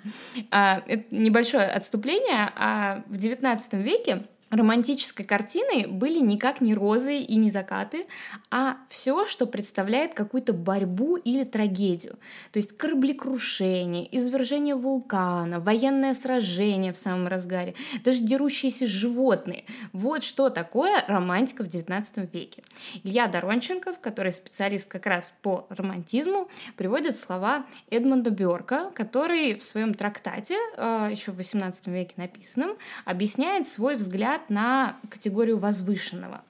А, 0.50 0.82
это 0.86 1.04
небольшое 1.14 1.66
отступление, 1.66 2.52
а 2.56 3.02
в 3.08 3.14
XIX 3.14 3.82
веке 3.82 4.22
романтической 4.50 5.24
картиной 5.24 5.86
были 5.86 6.20
никак 6.20 6.60
не 6.60 6.74
розы 6.74 7.18
и 7.18 7.36
не 7.36 7.50
закаты, 7.50 8.04
а 8.50 8.76
все, 8.88 9.26
что 9.26 9.46
представляет 9.46 10.14
какую-то 10.14 10.52
борьбу 10.52 11.16
или 11.16 11.44
трагедию. 11.44 12.16
То 12.52 12.58
есть 12.58 12.76
кораблекрушение, 12.76 14.08
извержение 14.16 14.76
вулкана, 14.76 15.58
военное 15.60 16.14
сражение 16.14 16.92
в 16.92 16.98
самом 16.98 17.26
разгаре, 17.26 17.74
даже 18.04 18.20
дерущиеся 18.22 18.86
животные. 18.86 19.64
Вот 19.92 20.22
что 20.22 20.48
такое 20.48 21.04
романтика 21.06 21.64
в 21.64 21.66
XIX 21.66 22.04
веке. 22.32 22.62
Илья 23.02 23.26
Доронченков, 23.26 23.98
который 24.00 24.32
специалист 24.32 24.86
как 24.88 25.06
раз 25.06 25.34
по 25.42 25.66
романтизму, 25.70 26.48
приводит 26.76 27.18
слова 27.18 27.66
Эдмонда 27.90 28.30
Бёрка, 28.30 28.90
который 28.94 29.54
в 29.54 29.62
своем 29.62 29.94
трактате, 29.94 30.56
э, 30.76 31.08
еще 31.10 31.32
в 31.32 31.38
XVIII 31.38 31.74
веке 31.86 32.14
написанном, 32.16 32.76
объясняет 33.04 33.66
свой 33.66 33.96
взгляд 33.96 34.35
на 34.48 34.96
категорию 35.08 35.58
возвышенного. 35.58 36.42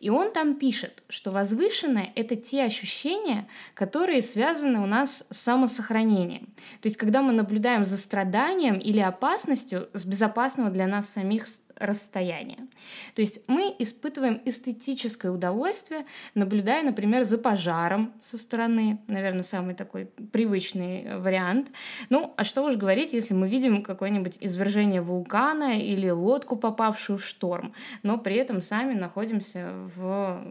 И 0.00 0.10
он 0.10 0.32
там 0.32 0.54
пишет, 0.54 1.02
что 1.08 1.30
возвышенное— 1.30 2.12
это 2.14 2.36
те 2.36 2.64
ощущения, 2.64 3.46
которые 3.74 4.22
связаны 4.22 4.80
у 4.80 4.86
нас 4.86 5.24
с 5.30 5.38
самосохранением. 5.38 6.46
То 6.80 6.88
есть, 6.88 6.96
когда 6.96 7.22
мы 7.22 7.32
наблюдаем 7.32 7.84
за 7.84 7.96
страданием 7.96 8.78
или 8.78 9.00
опасностью 9.00 9.88
с 9.94 10.04
безопасного 10.04 10.70
для 10.70 10.86
нас 10.86 11.08
самих 11.08 11.46
расстояния. 11.82 12.68
То 13.14 13.22
есть 13.22 13.42
мы 13.48 13.74
испытываем 13.78 14.40
эстетическое 14.44 15.32
удовольствие, 15.32 16.06
наблюдая, 16.34 16.82
например, 16.82 17.24
за 17.24 17.38
пожаром 17.38 18.12
со 18.20 18.38
стороны, 18.38 19.00
наверное, 19.08 19.42
самый 19.42 19.74
такой 19.74 20.06
привычный 20.32 21.18
вариант. 21.18 21.72
Ну, 22.08 22.32
а 22.36 22.44
что 22.44 22.62
уж 22.62 22.76
говорить, 22.76 23.12
если 23.12 23.34
мы 23.34 23.48
видим 23.48 23.82
какое-нибудь 23.82 24.38
извержение 24.40 25.02
вулкана 25.02 25.80
или 25.80 26.08
лодку, 26.08 26.56
попавшую 26.56 27.18
в 27.18 27.24
шторм, 27.24 27.74
но 28.02 28.16
при 28.16 28.36
этом 28.36 28.60
сами 28.60 28.94
находимся 28.94 29.72
в 29.96 30.44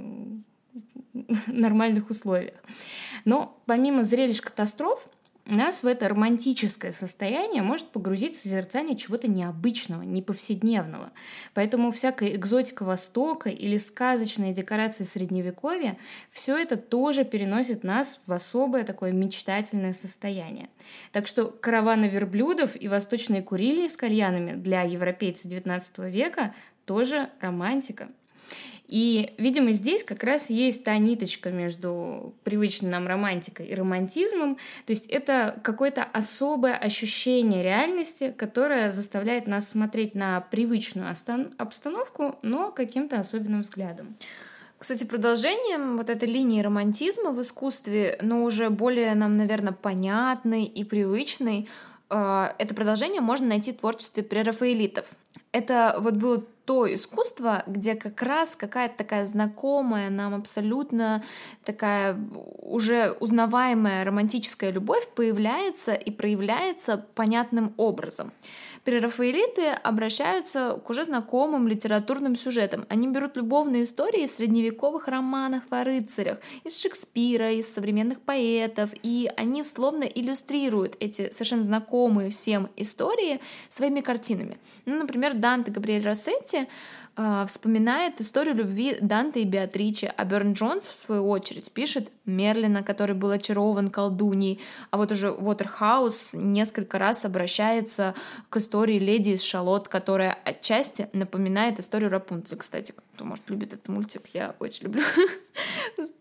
нормальных 1.47 2.09
условиях. 2.09 2.55
Но 3.25 3.61
помимо 3.65 4.03
зрелищ 4.03 4.41
катастроф, 4.41 5.07
нас 5.45 5.84
в 5.84 5.88
это 5.88 6.08
романтическое 6.08 6.91
состояние 6.91 7.63
может 7.63 7.88
погрузить 7.88 8.38
созерцание 8.38 8.95
чего-то 8.95 9.27
необычного, 9.27 10.04
неповседневного. 10.04 11.12
Поэтому 11.54 11.91
всякая 11.91 12.36
экзотика 12.36 12.84
Востока 12.84 13.49
или 13.49 13.77
сказочные 13.77 14.54
декорации 14.54 15.04
Средневековья, 15.04 15.97
все 16.32 16.58
это 16.58 16.77
тоже 16.77 17.25
переносит 17.25 17.84
нас 17.84 18.19
в 18.25 18.34
особое 18.34 18.84
такое 18.84 19.12
мечтательное 19.12 19.93
состояние. 19.93 20.69
Так 21.12 21.27
что 21.27 21.45
караваны 21.45 22.06
верблюдов 22.06 22.80
и 22.80 22.88
восточные 22.88 23.41
курильни 23.41 23.88
с 23.88 23.97
кальянами 23.97 24.54
для 24.54 24.84
европейца 24.84 25.47
XIX 25.47 26.10
века 26.10 26.54
тоже 26.86 27.30
романтика. 27.39 28.10
И, 28.91 29.34
видимо, 29.38 29.71
здесь 29.71 30.04
как 30.04 30.21
раз 30.21 30.49
есть 30.49 30.84
та 30.84 30.97
ниточка 30.97 31.49
между 31.49 32.36
привычной 32.43 32.89
нам 32.89 33.08
романтикой 33.08 33.67
и 33.67 33.73
романтизмом. 33.73 34.56
То 34.86 34.91
есть 34.91 35.06
это 35.08 35.58
какое-то 35.63 36.04
особое 36.04 36.75
ощущение 36.75 37.63
реальности, 37.63 38.36
которое 38.38 38.91
заставляет 38.91 39.47
нас 39.47 39.69
смотреть 39.69 40.13
на 40.13 40.41
привычную 40.41 41.10
обстановку, 41.58 42.36
но 42.41 42.69
каким-то 42.69 43.17
особенным 43.17 43.62
взглядом. 43.62 44.17
Кстати, 44.77 45.06
продолжением 45.06 45.95
вот 45.95 46.10
этой 46.10 46.27
линии 46.27 46.62
романтизма 46.62 47.30
в 47.32 47.41
искусстве, 47.41 48.17
но 48.21 48.43
уже 48.43 48.69
более 48.69 49.15
нам, 49.15 49.32
наверное, 49.32 49.73
понятной 49.73 50.65
и 50.65 50.84
привычной, 50.84 51.69
э, 52.10 52.47
это 52.58 52.75
продолжение 52.75 53.21
можно 53.21 53.47
найти 53.47 53.71
в 53.71 53.77
творчестве 53.77 54.21
прерафаэлитов. 54.21 55.06
Это 55.54 55.95
вот 55.99 56.15
было 56.15 56.43
то 56.65 56.91
искусство, 56.93 57.63
где 57.67 57.95
как 57.95 58.21
раз 58.21 58.56
какая-то 58.56 58.97
такая 58.97 59.26
знакомая 59.26 60.10
нам 60.10 60.36
абсолютно 60.36 61.24
такая 61.63 62.17
уже 62.60 63.12
узнаваемая 63.19 64.04
романтическая 64.04 64.71
любовь 64.71 65.08
появляется 65.15 65.93
и 65.93 66.12
проявляется 66.12 67.06
понятным 67.15 67.74
образом. 67.78 68.32
Прерафаэлиты 68.83 69.67
обращаются 69.83 70.81
к 70.83 70.89
уже 70.89 71.03
знакомым 71.03 71.67
литературным 71.67 72.35
сюжетам. 72.35 72.87
Они 72.89 73.07
берут 73.07 73.37
любовные 73.37 73.83
истории 73.83 74.23
из 74.23 74.35
средневековых 74.35 75.07
романов 75.07 75.61
о 75.69 75.83
рыцарях, 75.83 76.39
из 76.63 76.81
Шекспира, 76.81 77.51
из 77.51 77.71
современных 77.71 78.21
поэтов, 78.21 78.89
и 79.03 79.29
они 79.37 79.63
словно 79.63 80.05
иллюстрируют 80.05 80.95
эти 80.99 81.29
совершенно 81.29 81.63
знакомые 81.63 82.31
всем 82.31 82.69
истории 82.75 83.39
своими 83.69 84.01
картинами. 84.01 84.57
Ну, 84.85 84.95
например, 84.97 85.35
Данте 85.35 85.69
Габриэль 85.69 86.03
Рассетти 86.03 86.67
э, 87.17 87.45
вспоминает 87.47 88.19
историю 88.21 88.56
любви 88.56 88.97
Данте 89.02 89.41
и 89.41 89.45
Беатриче, 89.45 90.13
а 90.15 90.26
Берн 90.26 90.54
Джонс, 90.54 90.88
в 90.88 90.97
свою 90.97 91.30
очередь, 91.30 91.71
пишет 91.71 92.12
Мерлина, 92.26 92.84
который 92.84 93.15
был 93.15 93.32
очарован 93.32 93.89
колдуньей, 93.89 94.60
а 94.89 94.97
вот 94.97 95.12
уже 95.12 95.32
Уотерхаус 95.32 96.32
несколько 96.34 96.97
раз 97.00 97.26
обращается 97.26 98.15
к 98.50 98.58
истории 98.58 99.00
леди 99.00 99.32
из 99.32 99.43
Шалот, 99.43 99.88
которая 99.88 100.38
отчасти 100.45 101.10
напоминает 101.13 101.80
историю 101.80 102.10
Рапунцель, 102.10 102.58
кстати, 102.58 102.93
кто, 103.13 103.26
может, 103.26 103.50
любит 103.50 103.74
этот 103.74 103.88
мультик, 103.88 104.28
я 104.34 104.56
очень 104.60 104.86
люблю. 104.86 105.04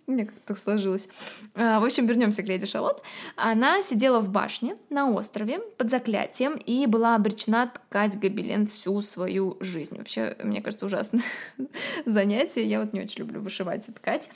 Мне 0.06 0.24
как-то 0.24 0.40
так 0.46 0.58
сложилось. 0.58 1.08
А, 1.54 1.78
в 1.78 1.84
общем, 1.84 2.06
вернемся 2.06 2.42
к 2.42 2.48
леди 2.48 2.66
Шалот. 2.66 3.02
Она 3.36 3.80
сидела 3.80 4.18
в 4.18 4.28
башне 4.28 4.76
на 4.90 5.08
острове 5.08 5.60
под 5.78 5.88
заклятием 5.88 6.54
и 6.54 6.86
была 6.86 7.14
обречена 7.14 7.70
ткать 7.72 8.18
гобелен 8.18 8.66
всю 8.66 9.00
свою 9.02 9.56
жизнь. 9.60 9.96
Вообще, 9.96 10.36
мне 10.42 10.62
кажется, 10.62 10.86
ужасное 10.86 11.22
занятие. 12.06 12.64
Я 12.64 12.80
вот 12.80 12.92
не 12.92 13.02
очень 13.02 13.20
люблю 13.20 13.40
вышивать 13.40 13.88
и 13.88 13.92
ткать. 13.92 14.30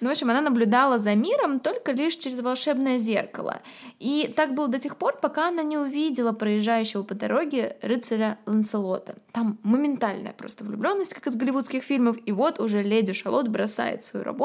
Ну, 0.00 0.08
в 0.08 0.12
общем, 0.12 0.30
она 0.30 0.40
наблюдала 0.40 0.96
за 0.96 1.14
миром 1.14 1.60
только 1.60 1.92
лишь 1.92 2.16
через 2.16 2.40
волшебное 2.40 2.98
зеркало. 2.98 3.60
И 3.98 4.32
так 4.34 4.54
было 4.54 4.68
до 4.68 4.78
тех 4.78 4.96
пор, 4.96 5.18
пока 5.20 5.48
она 5.48 5.62
не 5.62 5.76
увидела 5.76 6.32
проезжающего 6.32 7.02
по 7.02 7.14
дороге 7.14 7.76
рыцаря 7.82 8.38
Ланселота. 8.46 9.16
Там 9.32 9.58
моментальная 9.62 10.32
просто 10.32 10.64
влюбленность, 10.64 11.12
как 11.12 11.26
из 11.26 11.36
голливудских 11.36 11.82
фильмов, 11.82 12.16
и 12.24 12.32
вот 12.32 12.60
уже 12.60 12.82
леди 12.82 13.12
Шалот 13.12 13.48
бросает 13.48 14.04
свою 14.04 14.24
работу 14.24 14.37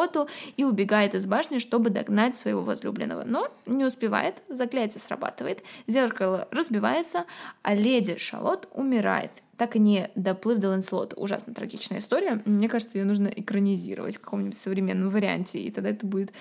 и 0.57 0.63
убегает 0.63 1.15
из 1.15 1.25
башни, 1.25 1.59
чтобы 1.59 1.89
догнать 1.89 2.35
своего 2.35 2.61
возлюбленного. 2.61 3.23
Но 3.23 3.49
не 3.65 3.85
успевает, 3.85 4.35
заклятие 4.49 4.99
срабатывает, 4.99 5.63
зеркало 5.87 6.47
разбивается, 6.51 7.25
а 7.61 7.75
леди 7.75 8.17
Шалот 8.17 8.67
умирает 8.73 9.31
так 9.57 9.75
и 9.75 9.79
не 9.79 10.09
доплыв 10.15 10.57
до 10.57 10.69
Ланселота. 10.69 11.15
Ужасно 11.15 11.53
трагичная 11.53 11.99
история. 11.99 12.41
Мне 12.43 12.67
кажется, 12.67 12.97
ее 12.97 13.05
нужно 13.05 13.27
экранизировать 13.27 14.17
в 14.17 14.19
каком-нибудь 14.19 14.57
современном 14.57 15.09
варианте, 15.09 15.59
и 15.59 15.71
тогда 15.71 15.91
это 15.91 16.05
будет 16.05 16.33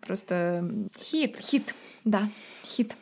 просто... 0.00 0.88
Хит. 0.98 1.38
Хит, 1.38 1.74
да, 2.04 2.28
хит. 2.64 2.96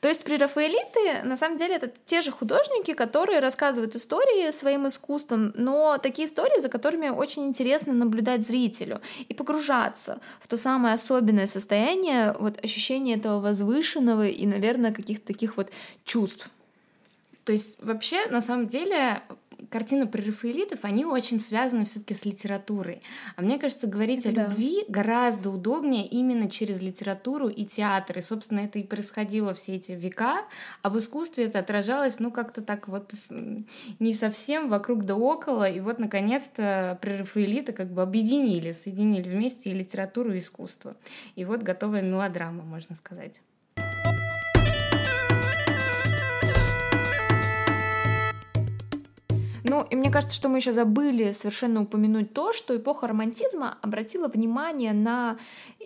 То 0.00 0.08
есть 0.08 0.24
прерафаэлиты, 0.24 1.22
на 1.24 1.36
самом 1.36 1.56
деле, 1.56 1.76
это 1.76 1.90
те 2.04 2.20
же 2.20 2.30
художники, 2.30 2.92
которые 2.92 3.40
рассказывают 3.40 3.96
истории 3.96 4.50
своим 4.50 4.86
искусством, 4.86 5.52
но 5.56 5.98
такие 5.98 6.28
истории, 6.28 6.60
за 6.60 6.68
которыми 6.68 7.08
очень 7.08 7.46
интересно 7.46 7.94
наблюдать 7.94 8.46
зрителю 8.46 9.00
и 9.28 9.34
погружаться 9.34 10.20
в 10.40 10.48
то 10.48 10.56
самое 10.56 10.94
особенное 10.94 11.46
состояние, 11.46 12.36
вот 12.38 12.62
ощущение 12.62 13.16
этого 13.16 13.40
возвышенного 13.40 14.28
и, 14.28 14.46
наверное, 14.46 14.92
каких-то 14.92 15.26
таких 15.26 15.56
вот 15.56 15.70
чувств. 16.04 16.50
То 17.44 17.52
есть 17.52 17.76
вообще, 17.80 18.26
на 18.26 18.40
самом 18.40 18.66
деле, 18.66 19.22
картины 19.70 20.06
про 20.06 20.22
рафаэлитов, 20.22 20.80
они 20.82 21.04
очень 21.04 21.40
связаны 21.40 21.84
все-таки 21.84 22.14
с 22.14 22.24
литературой. 22.24 23.02
А 23.36 23.42
мне 23.42 23.58
кажется, 23.58 23.86
говорить 23.86 24.26
о 24.26 24.32
да. 24.32 24.44
любви 24.44 24.84
гораздо 24.88 25.50
удобнее 25.50 26.06
именно 26.06 26.50
через 26.50 26.80
литературу 26.80 27.48
и 27.48 27.64
театр. 27.64 28.18
И, 28.18 28.20
собственно, 28.20 28.60
это 28.60 28.78
и 28.78 28.82
происходило 28.82 29.54
все 29.54 29.76
эти 29.76 29.92
века, 29.92 30.44
а 30.82 30.90
в 30.90 30.98
искусстве 30.98 31.44
это 31.44 31.58
отражалось, 31.58 32.18
ну, 32.18 32.30
как-то 32.30 32.62
так 32.62 32.88
вот 32.88 33.12
не 33.98 34.12
совсем 34.12 34.68
вокруг 34.68 35.04
да 35.04 35.16
около. 35.16 35.68
И 35.68 35.80
вот, 35.80 35.98
наконец-то, 35.98 36.98
прерафаэлиты 37.00 37.72
как 37.72 37.92
бы 37.92 38.02
объединили, 38.02 38.72
соединили 38.72 39.28
вместе 39.28 39.70
и 39.70 39.74
литературу, 39.74 40.32
и 40.32 40.38
искусство. 40.38 40.96
И 41.34 41.44
вот 41.44 41.62
готовая 41.62 42.02
мелодрама, 42.02 42.62
можно 42.62 42.94
сказать. 42.94 43.40
Ну, 49.76 49.82
и 49.90 49.94
мне 49.94 50.10
кажется, 50.10 50.34
что 50.34 50.48
мы 50.48 50.56
еще 50.56 50.72
забыли 50.72 51.32
совершенно 51.32 51.82
упомянуть 51.82 52.32
то, 52.32 52.54
что 52.54 52.74
эпоха 52.74 53.08
романтизма 53.08 53.76
обратила 53.82 54.26
внимание 54.26 54.94
на 54.94 55.36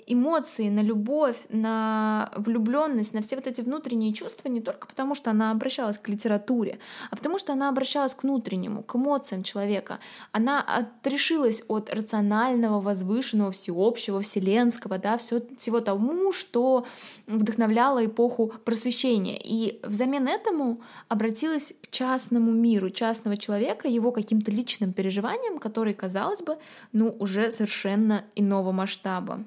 эмоции, 0.07 0.69
на 0.69 0.83
любовь, 0.83 1.37
на 1.49 2.33
влюбленность, 2.37 3.15
на 3.15 3.23
все 3.23 3.37
вот 3.37 3.47
эти 3.47 3.61
внутренние 3.61 4.13
чувства 4.13 4.49
не 4.49 4.61
только 4.61 4.87
потому, 4.87 5.15
что 5.15 5.31
она 5.31 5.51
обращалась 5.51 5.99
к 5.99 6.09
литературе, 6.09 6.79
а 7.11 7.17
потому 7.17 7.39
что 7.39 7.53
она 7.53 7.69
обращалась 7.69 8.15
к 8.15 8.23
внутреннему, 8.23 8.83
к 8.83 8.95
эмоциям 8.97 9.43
человека. 9.43 9.99
Она 10.33 10.61
отрешилась 10.61 11.65
от 11.69 11.93
рационального, 11.93 12.81
возвышенного, 12.81 13.53
всеобщего, 13.53 14.21
вселенского, 14.21 14.99
да, 14.99 15.19
все, 15.19 15.43
всего 15.59 15.81
тому, 15.81 16.33
что 16.33 16.87
вдохновляло 17.27 18.05
эпоху 18.05 18.53
просвещения. 18.65 19.39
И 19.43 19.81
взамен 19.83 20.27
этому 20.29 20.81
обратилась 21.09 21.75
к 21.83 21.91
частному 21.91 22.53
миру, 22.53 22.91
частного 22.91 23.37
человека, 23.37 23.89
его 23.89 24.13
каким-то 24.13 24.51
личным 24.51 24.93
переживаниям, 24.93 25.59
которые, 25.59 25.95
казалось 25.95 26.43
бы, 26.43 26.59
ну, 26.93 27.15
уже 27.19 27.51
совершенно 27.51 28.25
иного 28.35 28.73
масштаба. 28.73 29.45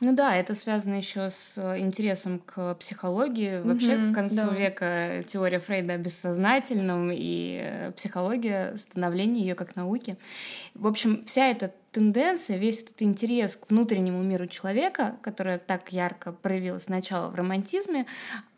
Ну 0.00 0.14
да, 0.14 0.36
это 0.36 0.54
связано 0.54 0.94
еще 0.94 1.30
с 1.30 1.54
э, 1.56 1.78
интересом 1.78 2.38
к 2.40 2.74
психологии. 2.74 3.62
Вообще, 3.62 3.96
угу, 3.96 4.12
к 4.12 4.14
концу 4.14 4.36
да. 4.36 4.48
века 4.48 5.22
теория 5.26 5.58
Фрейда 5.58 5.94
о 5.94 5.96
бессознательном 5.96 7.10
и 7.10 7.60
э, 7.62 7.92
психология, 7.92 8.76
становление 8.76 9.46
ее 9.46 9.54
как 9.54 9.74
науки. 9.74 10.18
В 10.74 10.86
общем, 10.86 11.24
вся 11.24 11.46
эта 11.46 11.72
тенденция, 11.92 12.58
весь 12.58 12.82
этот 12.82 13.00
интерес 13.00 13.56
к 13.56 13.70
внутреннему 13.70 14.22
миру 14.22 14.46
человека, 14.46 15.16
которая 15.22 15.58
так 15.58 15.90
ярко 15.94 16.30
проявилась 16.30 16.82
сначала 16.82 17.30
в 17.30 17.34
романтизме, 17.34 18.04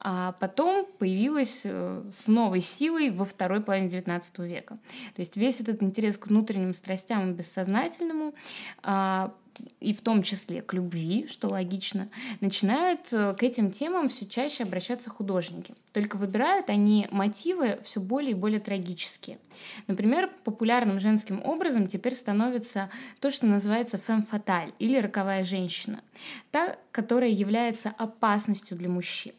а 0.01 0.33
потом 0.40 0.87
появилась 0.98 1.61
э, 1.62 2.03
с 2.11 2.27
новой 2.27 2.61
силой 2.61 3.11
во 3.11 3.24
второй 3.24 3.61
половине 3.61 3.87
XIX 3.87 4.22
века. 4.44 4.79
То 5.14 5.20
есть 5.20 5.37
весь 5.37 5.61
этот 5.61 5.85
интерес 5.85 6.18
к 6.18 6.27
внутренним 6.27 6.72
страстям 6.72 7.31
и 7.31 7.35
бессознательному 7.35 8.35
а, 8.83 9.33
и 9.81 9.94
в 9.94 10.01
том 10.01 10.23
числе 10.23 10.62
к 10.62 10.75
любви, 10.75 11.27
что 11.29 11.49
логично, 11.49 12.09
начинают 12.40 13.12
э, 13.12 13.35
к 13.35 13.42
этим 13.42 13.71
темам 13.71 14.09
все 14.09 14.27
чаще 14.27 14.64
обращаться 14.64 15.11
художники. 15.11 15.75
Только 15.92 16.16
выбирают 16.16 16.71
они 16.71 17.07
мотивы 17.11 17.79
все 17.85 18.01
более 18.01 18.33
и 18.33 18.35
более 18.35 18.61
трагические. 18.61 19.38
Например, 19.87 20.31
популярным 20.44 21.01
женским 21.01 21.42
образом 21.44 21.87
теперь 21.87 22.14
становится 22.14 22.90
то, 23.21 23.31
что 23.31 23.47
называется 23.47 23.99
фemme 23.99 24.27
fatale 24.31 24.73
или 24.79 24.99
роковая 24.99 25.44
женщина, 25.44 26.01
та, 26.51 26.77
которая 26.92 27.31
является 27.31 27.90
опасностью 27.90 28.77
для 28.77 28.88
мужчин. 28.88 29.33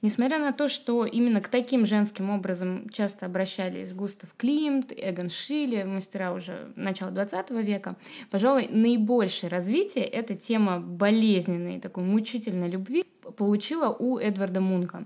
Несмотря 0.00 0.38
на 0.38 0.52
то, 0.52 0.68
что 0.68 1.04
именно 1.04 1.40
к 1.40 1.48
таким 1.48 1.84
женским 1.84 2.30
образом 2.30 2.88
часто 2.88 3.26
обращались 3.26 3.92
Густав 3.92 4.32
Климт, 4.36 4.92
Эгон 4.96 5.28
Шиле, 5.28 5.84
мастера 5.84 6.32
уже 6.32 6.72
начала 6.76 7.10
20 7.10 7.50
века, 7.50 7.96
пожалуй, 8.30 8.68
наибольшее 8.68 9.50
развитие 9.50 10.04
эта 10.04 10.36
тема 10.36 10.78
болезненной, 10.78 11.80
такой 11.80 12.04
мучительной 12.04 12.70
любви 12.70 13.04
получила 13.36 13.88
у 13.88 14.18
Эдварда 14.18 14.60
Мунка. 14.60 15.04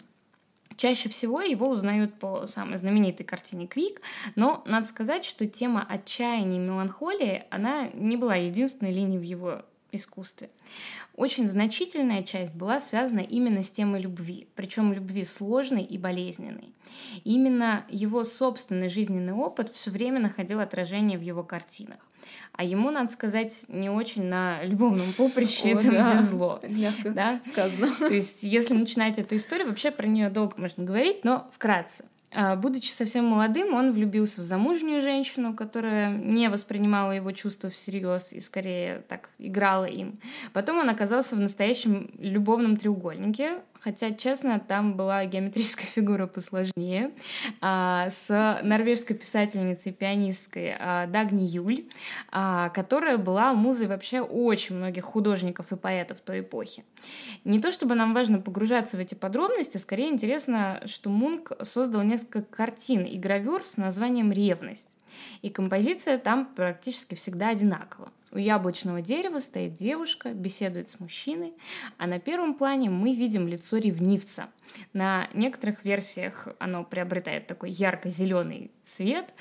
Чаще 0.77 1.09
всего 1.09 1.41
его 1.41 1.69
узнают 1.69 2.19
по 2.19 2.47
самой 2.47 2.77
знаменитой 2.77 3.25
картине 3.25 3.67
«Крик», 3.67 4.03
но 4.37 4.63
надо 4.67 4.87
сказать, 4.87 5.25
что 5.25 5.47
тема 5.47 5.87
отчаяния 5.89 6.57
и 6.57 6.61
меланхолии, 6.61 7.45
она 7.51 7.89
не 7.95 8.17
была 8.17 8.37
единственной 8.37 8.93
линией 8.93 9.19
в 9.19 9.23
его 9.23 9.63
искусстве 9.93 10.51
очень 11.15 11.47
значительная 11.47 12.23
часть 12.23 12.55
была 12.55 12.81
связана 12.81 13.21
именно 13.21 13.63
с 13.63 13.71
темой 13.71 14.01
любви, 14.01 14.49
причем 14.55 14.93
любви 14.93 15.25
сложной 15.25 15.83
и 15.83 15.99
болезненной. 15.99 16.73
И 17.25 17.35
именно 17.35 17.85
его 17.89 18.25
собственный 18.25 18.89
жизненный 18.89 19.33
опыт 19.33 19.75
все 19.75 19.91
время 19.91 20.21
находил 20.21 20.61
отражение 20.61 21.19
в 21.19 21.23
его 21.23 21.43
картинах. 21.43 21.99
А 22.53 22.65
ему, 22.65 22.91
надо 22.91 23.11
сказать, 23.11 23.65
не 23.69 23.91
очень 23.91 24.25
на 24.25 24.63
любовном 24.63 25.07
поприще 25.17 25.71
это 25.71 25.91
да. 25.91 26.15
везло. 26.15 26.61
да? 27.05 27.41
сказано. 27.45 27.91
То 27.99 28.15
есть, 28.15 28.43
если 28.43 28.75
начинать 28.75 29.19
эту 29.19 29.37
историю, 29.37 29.69
вообще 29.69 29.91
про 29.91 30.07
нее 30.07 30.31
долго 30.31 30.55
можно 30.59 30.85
говорить, 30.85 31.25
но 31.25 31.51
вкратце. 31.53 32.05
А, 32.35 32.57
будучи 32.57 32.91
совсем 32.91 33.27
молодым, 33.27 33.75
он 33.75 33.93
влюбился 33.93 34.41
в 34.41 34.45
замужнюю 34.45 35.03
женщину, 35.03 35.55
которая 35.55 36.11
не 36.11 36.49
воспринимала 36.49 37.13
его 37.13 37.31
чувства 37.33 37.69
всерьез 37.69 38.33
и 38.33 38.41
скорее 38.41 39.03
так 39.09 39.31
играла 39.39 39.85
им. 39.85 40.19
Потом 40.53 40.79
он 40.79 40.89
оказался 40.89 41.37
в 41.37 41.41
настоящем 41.41 42.11
любовном 42.19 42.77
треугольнике, 42.77 43.61
хотя, 43.83 44.13
честно, 44.13 44.61
там 44.61 44.97
была 44.97 45.25
геометрическая 45.25 45.87
фигура 45.95 46.27
посложнее, 46.27 47.13
а, 47.61 48.09
с 48.11 48.61
норвежской 48.63 49.17
писательницей, 49.17 49.93
пианисткой 49.93 50.77
а, 50.79 51.07
Дагни 51.07 51.45
Юль, 51.45 51.85
а, 52.31 52.69
которая 52.71 53.19
была 53.19 53.53
музой 53.53 53.89
вообще 53.89 54.21
очень 54.21 54.77
многих 54.77 55.05
художников 55.05 55.73
и 55.73 55.77
поэтов 55.77 56.21
той 56.21 56.41
эпохи. 56.41 56.85
Не 57.45 57.61
то 57.61 57.73
чтобы 57.73 57.95
нам 57.95 58.15
важно 58.15 58.41
погружаться 58.41 58.97
в 58.97 59.01
эти 59.01 59.15
подробности, 59.15 59.79
скорее 59.79 60.11
интересно, 60.11 60.83
что 60.87 61.11
Мунк 61.11 61.53
создал 61.63 62.03
несколько 62.03 62.43
картин 62.43 63.05
и 63.05 63.19
гравюр 63.19 63.65
с 63.65 63.77
названием 63.77 64.31
«Ревность». 64.33 64.97
И 65.43 65.51
композиция 65.51 66.19
там 66.19 66.47
практически 66.47 67.15
всегда 67.15 67.49
одинакова. 67.49 68.13
У 68.35 68.39
яблочного 68.39 69.03
дерева 69.03 69.41
стоит 69.41 69.75
девушка, 69.75 70.33
беседует 70.33 70.89
с 70.89 70.99
мужчиной, 70.99 71.53
а 71.99 72.07
на 72.07 72.19
первом 72.19 72.55
плане 72.55 72.89
мы 72.89 73.15
видим 73.15 73.47
лицо 73.47 73.77
ревнивца. 73.77 74.49
На 74.93 75.29
некоторых 75.33 75.85
версиях 75.85 76.49
оно 76.59 76.85
приобретает 76.85 77.47
такой 77.47 77.71
ярко-зеленый 77.71 78.71
цвет, 78.85 79.33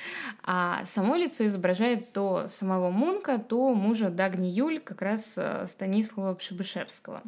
а 0.43 0.85
само 0.85 1.15
лицо 1.15 1.45
изображает 1.45 2.11
то 2.13 2.47
самого 2.47 2.89
Мунка, 2.91 3.37
то 3.37 3.73
мужа 3.73 4.09
Дагни 4.09 4.47
Юль, 4.47 4.79
как 4.79 5.01
раз 5.01 5.33
э, 5.37 5.65
Станислава 5.67 6.35
Пшебышевского 6.35 7.23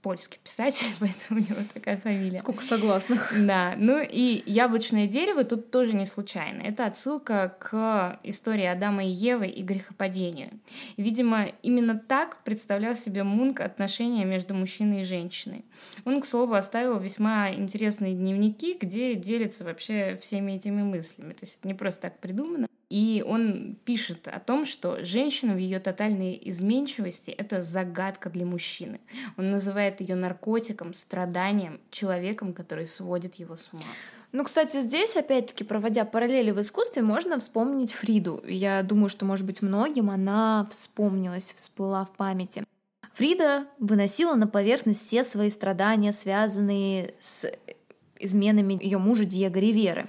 польский 0.00 0.38
писатель, 0.42 0.88
поэтому 1.00 1.40
у 1.40 1.42
него 1.42 1.60
такая 1.72 1.96
фамилия. 1.96 2.38
Сколько 2.38 2.64
согласных. 2.64 3.32
Да, 3.46 3.74
ну 3.76 4.00
и 4.00 4.42
яблочное 4.46 5.06
дерево 5.06 5.44
тут 5.44 5.70
тоже 5.70 5.94
не 5.94 6.06
случайно. 6.06 6.62
Это 6.62 6.86
отсылка 6.86 7.56
к 7.58 8.18
истории 8.22 8.64
Адама 8.64 9.04
и 9.04 9.08
Евы 9.08 9.48
и 9.48 9.62
грехопадению. 9.62 10.50
Видимо, 10.96 11.46
именно 11.62 11.98
так 11.98 12.42
представлял 12.44 12.94
себе 12.94 13.24
Мунк 13.24 13.60
отношения 13.60 14.24
между 14.24 14.54
мужчиной 14.54 15.02
и 15.02 15.04
женщиной. 15.04 15.64
Он, 16.04 16.20
к 16.20 16.26
слову, 16.26 16.54
оставил 16.54 16.98
весьма 16.98 17.31
интересные 17.54 18.14
дневники, 18.14 18.76
где 18.80 19.14
делится 19.14 19.64
вообще 19.64 20.18
всеми 20.20 20.52
этими 20.52 20.82
мыслями. 20.82 21.32
То 21.32 21.44
есть 21.44 21.58
это 21.58 21.68
не 21.68 21.74
просто 21.74 22.02
так 22.02 22.18
придумано. 22.18 22.66
И 22.92 23.24
он 23.26 23.78
пишет 23.86 24.28
о 24.28 24.38
том, 24.38 24.66
что 24.66 25.02
женщина 25.02 25.54
в 25.54 25.56
ее 25.56 25.80
тотальной 25.80 26.38
изменчивости— 26.44 27.30
это 27.38 27.62
загадка 27.62 28.28
для 28.28 28.44
мужчины. 28.44 29.00
Он 29.38 29.48
называет 29.48 30.02
ее 30.02 30.14
наркотиком, 30.14 30.92
страданием, 30.92 31.80
человеком, 31.90 32.52
который 32.52 32.84
сводит 32.84 33.36
его 33.36 33.56
с 33.56 33.72
ума. 33.72 33.82
Ну, 34.32 34.44
кстати, 34.44 34.80
здесь, 34.80 35.16
опять-таки, 35.16 35.64
проводя 35.64 36.04
параллели 36.04 36.50
в 36.50 36.60
искусстве, 36.60 37.02
можно 37.02 37.38
вспомнить 37.38 37.92
Фриду. 37.92 38.42
Я 38.46 38.82
думаю, 38.82 39.08
что, 39.08 39.24
может 39.24 39.46
быть, 39.46 39.62
многим 39.62 40.10
она 40.10 40.66
вспомнилась, 40.70 41.52
всплыла 41.52 42.04
в 42.04 42.12
памяти. 42.12 42.64
Фрида 43.14 43.66
выносила 43.78 44.34
на 44.34 44.46
поверхность 44.46 45.06
все 45.06 45.24
свои 45.24 45.50
страдания, 45.50 46.12
связанные 46.12 47.14
с 47.20 47.50
изменами 48.18 48.78
ее 48.82 48.98
мужа 48.98 49.24
Диего 49.24 49.58
Риверы. 49.58 50.08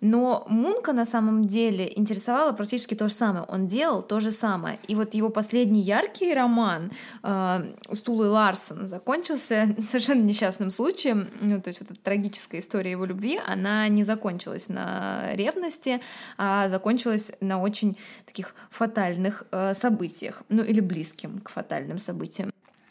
Но 0.00 0.44
Мунка 0.48 0.92
на 0.92 1.04
самом 1.04 1.46
деле 1.46 1.90
интересовало 1.96 2.52
практически 2.52 2.94
то 2.94 3.08
же 3.08 3.14
самое. 3.14 3.44
Он 3.48 3.66
делал 3.66 4.02
то 4.02 4.20
же 4.20 4.30
самое. 4.30 4.78
И 4.88 4.94
вот 4.94 5.14
его 5.14 5.28
последний 5.28 5.80
яркий 5.80 6.34
роман 6.34 6.90
э, 7.22 7.74
Стулы 7.92 8.28
Ларсон 8.28 8.86
закончился 8.86 9.74
совершенно 9.80 10.22
несчастным 10.22 10.70
случаем. 10.70 11.30
Ну, 11.40 11.60
то 11.60 11.68
есть 11.68 11.80
вот 11.80 11.90
эта 11.90 12.00
трагическая 12.00 12.60
история 12.60 12.90
его 12.90 13.04
любви, 13.04 13.40
она 13.46 13.88
не 13.88 14.04
закончилась 14.04 14.68
на 14.68 15.34
ревности, 15.34 16.00
а 16.36 16.68
закончилась 16.68 17.32
на 17.40 17.60
очень 17.60 17.96
таких 18.26 18.54
фатальных 18.70 19.44
э, 19.50 19.74
событиях. 19.74 20.42
Ну 20.48 20.62
или 20.62 20.80
близким 20.80 21.40
к 21.40 21.50
фатальным 21.50 21.98
событиям. 21.98 22.50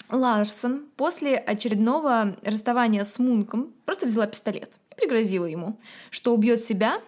Ларсон 0.10 0.86
после 0.98 1.36
очередного 1.38 2.36
расставания 2.44 3.04
с 3.04 3.18
Мунком 3.18 3.74
просто 3.86 4.06
взяла 4.06 4.28
пистолет 4.28 4.72
пригрозила 4.98 5.46
ему, 5.46 5.80
что 6.10 6.34
убьет 6.34 6.62
себя, 6.62 7.00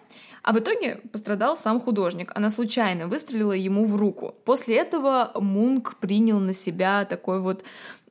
а 0.42 0.52
в 0.52 0.58
итоге 0.58 1.00
пострадал 1.12 1.56
сам 1.56 1.80
художник. 1.80 2.32
Она 2.34 2.50
случайно 2.50 3.06
выстрелила 3.06 3.52
ему 3.52 3.84
в 3.84 3.96
руку. 3.96 4.34
После 4.44 4.76
этого 4.76 5.32
Мунк 5.34 5.96
принял 5.96 6.38
на 6.38 6.52
себя 6.52 7.04
такой 7.04 7.40
вот 7.40 7.64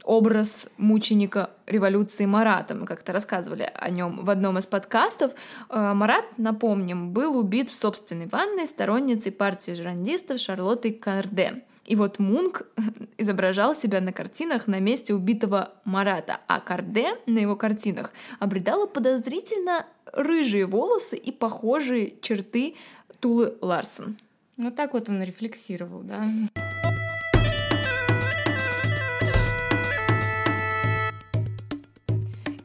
образ 0.04 0.70
мученика 0.78 1.50
революции 1.66 2.26
Марата. 2.26 2.76
Мы 2.76 2.86
как-то 2.86 3.12
рассказывали 3.12 3.70
о 3.74 3.90
нем 3.90 4.24
в 4.24 4.30
одном 4.30 4.58
из 4.58 4.66
подкастов. 4.66 5.34
Э, 5.70 5.94
Марат, 5.94 6.26
напомним, 6.38 7.12
был 7.12 7.38
убит 7.38 7.70
в 7.70 7.76
собственной 7.76 8.28
ванной 8.28 8.68
сторонницей 8.68 9.32
партии 9.32 9.72
жирандистов 9.72 10.40
Шарлоттой 10.40 10.94
Карде. 10.94 11.63
И 11.88 11.95
вот 11.95 12.19
Мунк 12.19 12.63
изображал 13.17 13.73
себя 13.73 14.02
на 14.02 14.12
картинах 14.12 14.67
на 14.67 14.80
месте 14.80 15.13
убитого 15.13 15.71
Марата, 15.86 16.41
а 16.47 16.60
Карде 16.60 17.13
на 17.26 17.39
его 17.39 17.56
картинах 17.56 18.12
обретала 18.39 18.86
подозрительно 18.86 19.86
рыжие 20.12 20.65
волосы 20.65 21.15
и 21.15 21.32
похожие 21.32 22.15
черты 22.21 22.76
Тулы 23.21 23.56
Ларсон. 23.62 24.17
Ну 24.58 24.69
так 24.69 24.93
вот 24.93 25.10
он 25.10 25.23
рефлексировал, 25.23 26.02
да. 26.02 26.23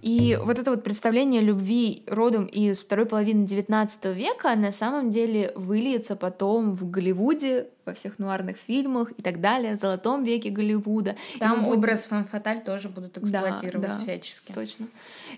И 0.03 0.37
вот 0.43 0.59
это 0.59 0.73
вот 0.73 0.83
представление 0.83 1.41
любви 1.41 2.03
родом 2.07 2.47
из 2.47 2.81
второй 2.81 3.07
половины 3.07 3.45
XIX 3.45 4.13
века 4.13 4.55
на 4.57 4.73
самом 4.73 5.11
деле 5.11 5.53
выльется 5.55 6.17
потом 6.17 6.75
в 6.75 6.91
Голливуде, 6.91 7.69
во 7.85 7.93
всех 7.95 8.19
нуарных 8.19 8.57
фильмах 8.57 9.13
и 9.13 9.23
так 9.23 9.41
далее, 9.41 9.77
в 9.77 9.81
золотом 9.81 10.25
веке 10.25 10.51
Голливуда. 10.51 11.17
Там 11.39 11.67
образ 11.67 12.07
будем... 12.07 12.25
фан-фаталь 12.25 12.63
тоже 12.65 12.89
будут 12.89 13.19
эксплуатировать 13.19 13.87
да, 13.87 13.97
да, 13.97 13.99
всячески. 13.99 14.53
Точно. 14.53 14.87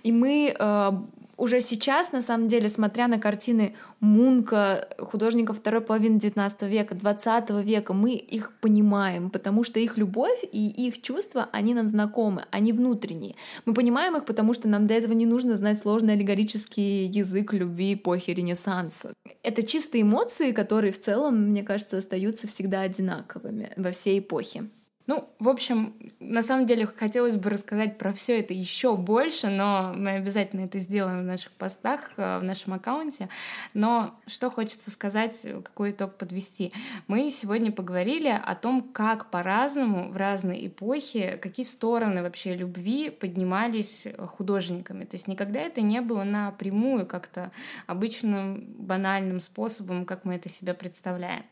И 0.02 0.12
мы 0.12 0.54
э, 0.59 0.90
уже 1.37 1.61
сейчас, 1.61 2.12
на 2.12 2.22
самом 2.22 2.48
деле, 2.48 2.68
смотря 2.68 3.09
на 3.09 3.18
картины 3.18 3.74
Мунка, 4.00 4.88
художников 4.98 5.59
второй 5.59 5.80
половины 5.80 6.18
XIX 6.18 6.68
века, 6.68 6.94
XX 6.94 7.62
века, 7.62 7.94
мы 7.94 8.12
их 8.12 8.52
понимаем, 8.61 9.30
потому 9.30 9.64
что 9.64 9.80
их 9.80 9.96
любовь 9.96 10.44
и 10.52 10.87
их 10.87 11.00
чувства, 11.00 11.48
они 11.52 11.74
нам 11.74 11.87
знакомы, 11.87 12.44
они 12.50 12.72
внутренние. 12.72 13.35
Мы 13.64 13.72
понимаем 13.72 14.16
их, 14.16 14.24
потому 14.26 14.52
что 14.52 14.68
нам 14.68 14.87
для 14.87 14.96
этого 14.96 15.12
не 15.12 15.26
нужно 15.26 15.54
знать 15.57 15.78
сложный 15.78 16.14
аллегорический 16.14 17.07
язык 17.07 17.52
любви 17.54 17.94
эпохи 17.94 18.30
Ренессанса. 18.30 19.14
Это 19.42 19.62
чистые 19.62 20.02
эмоции, 20.02 20.52
которые 20.52 20.92
в 20.92 21.00
целом, 21.00 21.50
мне 21.50 21.62
кажется, 21.62 21.98
остаются 21.98 22.33
всегда 22.42 22.82
одинаковыми 22.82 23.72
во 23.76 23.90
всей 23.92 24.18
эпохе. 24.18 24.68
Ну, 25.06 25.28
в 25.38 25.50
общем, 25.50 25.92
на 26.18 26.42
самом 26.42 26.64
деле 26.64 26.86
хотелось 26.86 27.36
бы 27.36 27.50
рассказать 27.50 27.98
про 27.98 28.14
все 28.14 28.40
это 28.40 28.54
еще 28.54 28.96
больше, 28.96 29.48
но 29.48 29.92
мы 29.94 30.12
обязательно 30.12 30.62
это 30.62 30.78
сделаем 30.78 31.20
в 31.20 31.24
наших 31.24 31.52
постах, 31.52 32.12
э, 32.16 32.38
в 32.38 32.44
нашем 32.44 32.72
аккаунте. 32.72 33.28
Но 33.74 34.18
что 34.26 34.50
хочется 34.50 34.90
сказать, 34.90 35.38
какой 35.62 35.90
итог 35.90 36.14
подвести? 36.14 36.72
Мы 37.06 37.30
сегодня 37.30 37.70
поговорили 37.70 38.28
о 38.28 38.54
том, 38.54 38.80
как 38.80 39.30
по-разному 39.30 40.10
в 40.10 40.16
разные 40.16 40.66
эпохи, 40.68 41.38
какие 41.42 41.66
стороны 41.66 42.22
вообще 42.22 42.54
любви 42.54 43.10
поднимались 43.10 44.06
художниками. 44.18 45.04
То 45.04 45.16
есть 45.16 45.28
никогда 45.28 45.60
это 45.60 45.82
не 45.82 46.00
было 46.00 46.24
напрямую 46.24 47.04
как-то 47.06 47.52
обычным 47.86 48.64
банальным 48.78 49.40
способом, 49.40 50.06
как 50.06 50.24
мы 50.24 50.36
это 50.36 50.48
себя 50.48 50.72
представляем. 50.72 51.44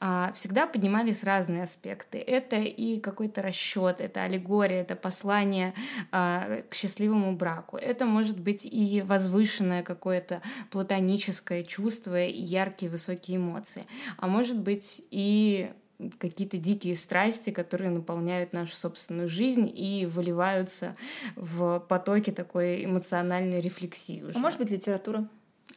А 0.00 0.32
всегда 0.34 0.66
поднимались 0.66 1.24
разные 1.24 1.62
аспекты. 1.62 2.18
Это 2.18 2.56
и 2.56 2.89
какой-то 2.98 3.42
расчет, 3.42 4.00
это 4.00 4.22
аллегория, 4.22 4.80
это 4.80 4.96
послание 4.96 5.74
э, 6.12 6.62
к 6.68 6.74
счастливому 6.74 7.36
браку. 7.36 7.76
Это 7.76 8.06
может 8.06 8.38
быть 8.40 8.64
и 8.64 9.02
возвышенное 9.02 9.82
какое-то 9.82 10.42
платоническое 10.70 11.62
чувство, 11.62 12.22
и 12.22 12.40
яркие 12.40 12.90
высокие 12.90 13.36
эмоции. 13.36 13.84
А 14.16 14.26
может 14.26 14.58
быть 14.58 15.02
и 15.10 15.70
какие-то 16.18 16.56
дикие 16.56 16.94
страсти, 16.94 17.50
которые 17.50 17.90
наполняют 17.90 18.52
нашу 18.52 18.74
собственную 18.74 19.28
жизнь 19.28 19.70
и 19.72 20.06
выливаются 20.06 20.96
в 21.36 21.80
потоки 21.80 22.30
такой 22.30 22.84
эмоциональной 22.84 23.60
рефлексии. 23.60 24.22
Уже. 24.22 24.34
А 24.34 24.38
может 24.38 24.58
быть 24.58 24.70
литература? 24.70 25.28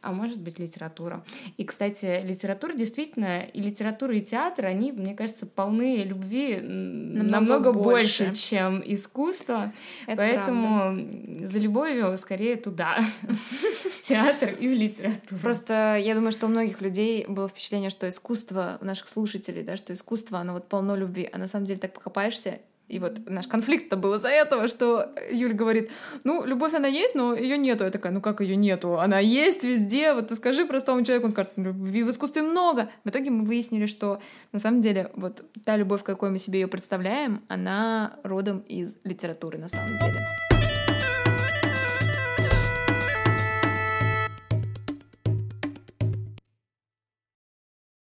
А 0.04 0.12
может 0.12 0.38
быть 0.38 0.58
литература. 0.58 1.24
И, 1.56 1.64
кстати, 1.64 2.22
литература 2.24 2.74
действительно, 2.74 3.42
и 3.42 3.60
литература, 3.60 4.14
и 4.14 4.20
театр, 4.20 4.66
они, 4.66 4.92
мне 4.92 5.14
кажется, 5.14 5.46
полны 5.46 6.02
любви 6.04 6.60
намного, 6.60 7.32
намного 7.32 7.72
больше. 7.72 8.26
больше, 8.26 8.38
чем 8.38 8.82
искусство. 8.84 9.72
Это 10.06 10.18
Поэтому 10.18 10.94
правда. 10.94 11.48
за 11.48 11.58
любовью 11.58 12.18
скорее 12.18 12.56
туда. 12.56 12.98
Театр 14.04 14.50
и 14.50 14.68
в 14.68 14.72
литературу. 14.72 15.40
Просто 15.40 15.96
я 15.96 16.14
думаю, 16.14 16.32
что 16.32 16.46
у 16.46 16.50
многих 16.50 16.82
людей 16.82 17.24
было 17.26 17.48
впечатление, 17.48 17.90
что 17.90 18.08
искусство, 18.08 18.78
у 18.80 18.84
наших 18.84 19.08
слушателей, 19.08 19.62
да, 19.62 19.76
что 19.76 19.94
искусство, 19.94 20.38
оно 20.38 20.52
вот 20.52 20.68
полно 20.68 20.96
любви, 20.96 21.28
а 21.32 21.38
на 21.38 21.48
самом 21.48 21.64
деле 21.64 21.80
так 21.80 21.92
покопаешься, 21.92 22.60
И 22.88 22.98
вот 22.98 23.28
наш 23.28 23.46
конфликт-то 23.46 23.96
был 23.96 24.14
из-за 24.14 24.28
этого, 24.28 24.68
что 24.68 25.14
Юль 25.30 25.54
говорит, 25.54 25.90
ну, 26.24 26.44
любовь 26.44 26.74
она 26.74 26.86
есть, 26.86 27.14
но 27.14 27.34
ее 27.34 27.56
нету. 27.56 27.84
Я 27.84 27.90
такая, 27.90 28.12
ну 28.12 28.20
как 28.20 28.40
ее 28.40 28.56
нету? 28.56 28.98
Она 28.98 29.18
есть 29.18 29.64
везде. 29.64 30.12
Вот 30.12 30.28
ты 30.28 30.34
скажи 30.34 30.66
простому 30.66 31.02
человеку, 31.02 31.26
он 31.26 31.30
скажет, 31.30 31.52
любви 31.56 32.02
в 32.02 32.10
искусстве 32.10 32.42
много. 32.42 32.90
В 33.04 33.08
итоге 33.08 33.30
мы 33.30 33.44
выяснили, 33.44 33.86
что 33.86 34.20
на 34.52 34.58
самом 34.58 34.82
деле 34.82 35.10
вот 35.14 35.44
та 35.64 35.76
любовь, 35.76 36.02
какой 36.02 36.30
мы 36.30 36.38
себе 36.38 36.60
ее 36.60 36.66
представляем, 36.66 37.42
она 37.48 38.16
родом 38.22 38.58
из 38.60 38.98
литературы 39.04 39.58
на 39.58 39.68
самом 39.68 39.98
деле. 39.98 40.20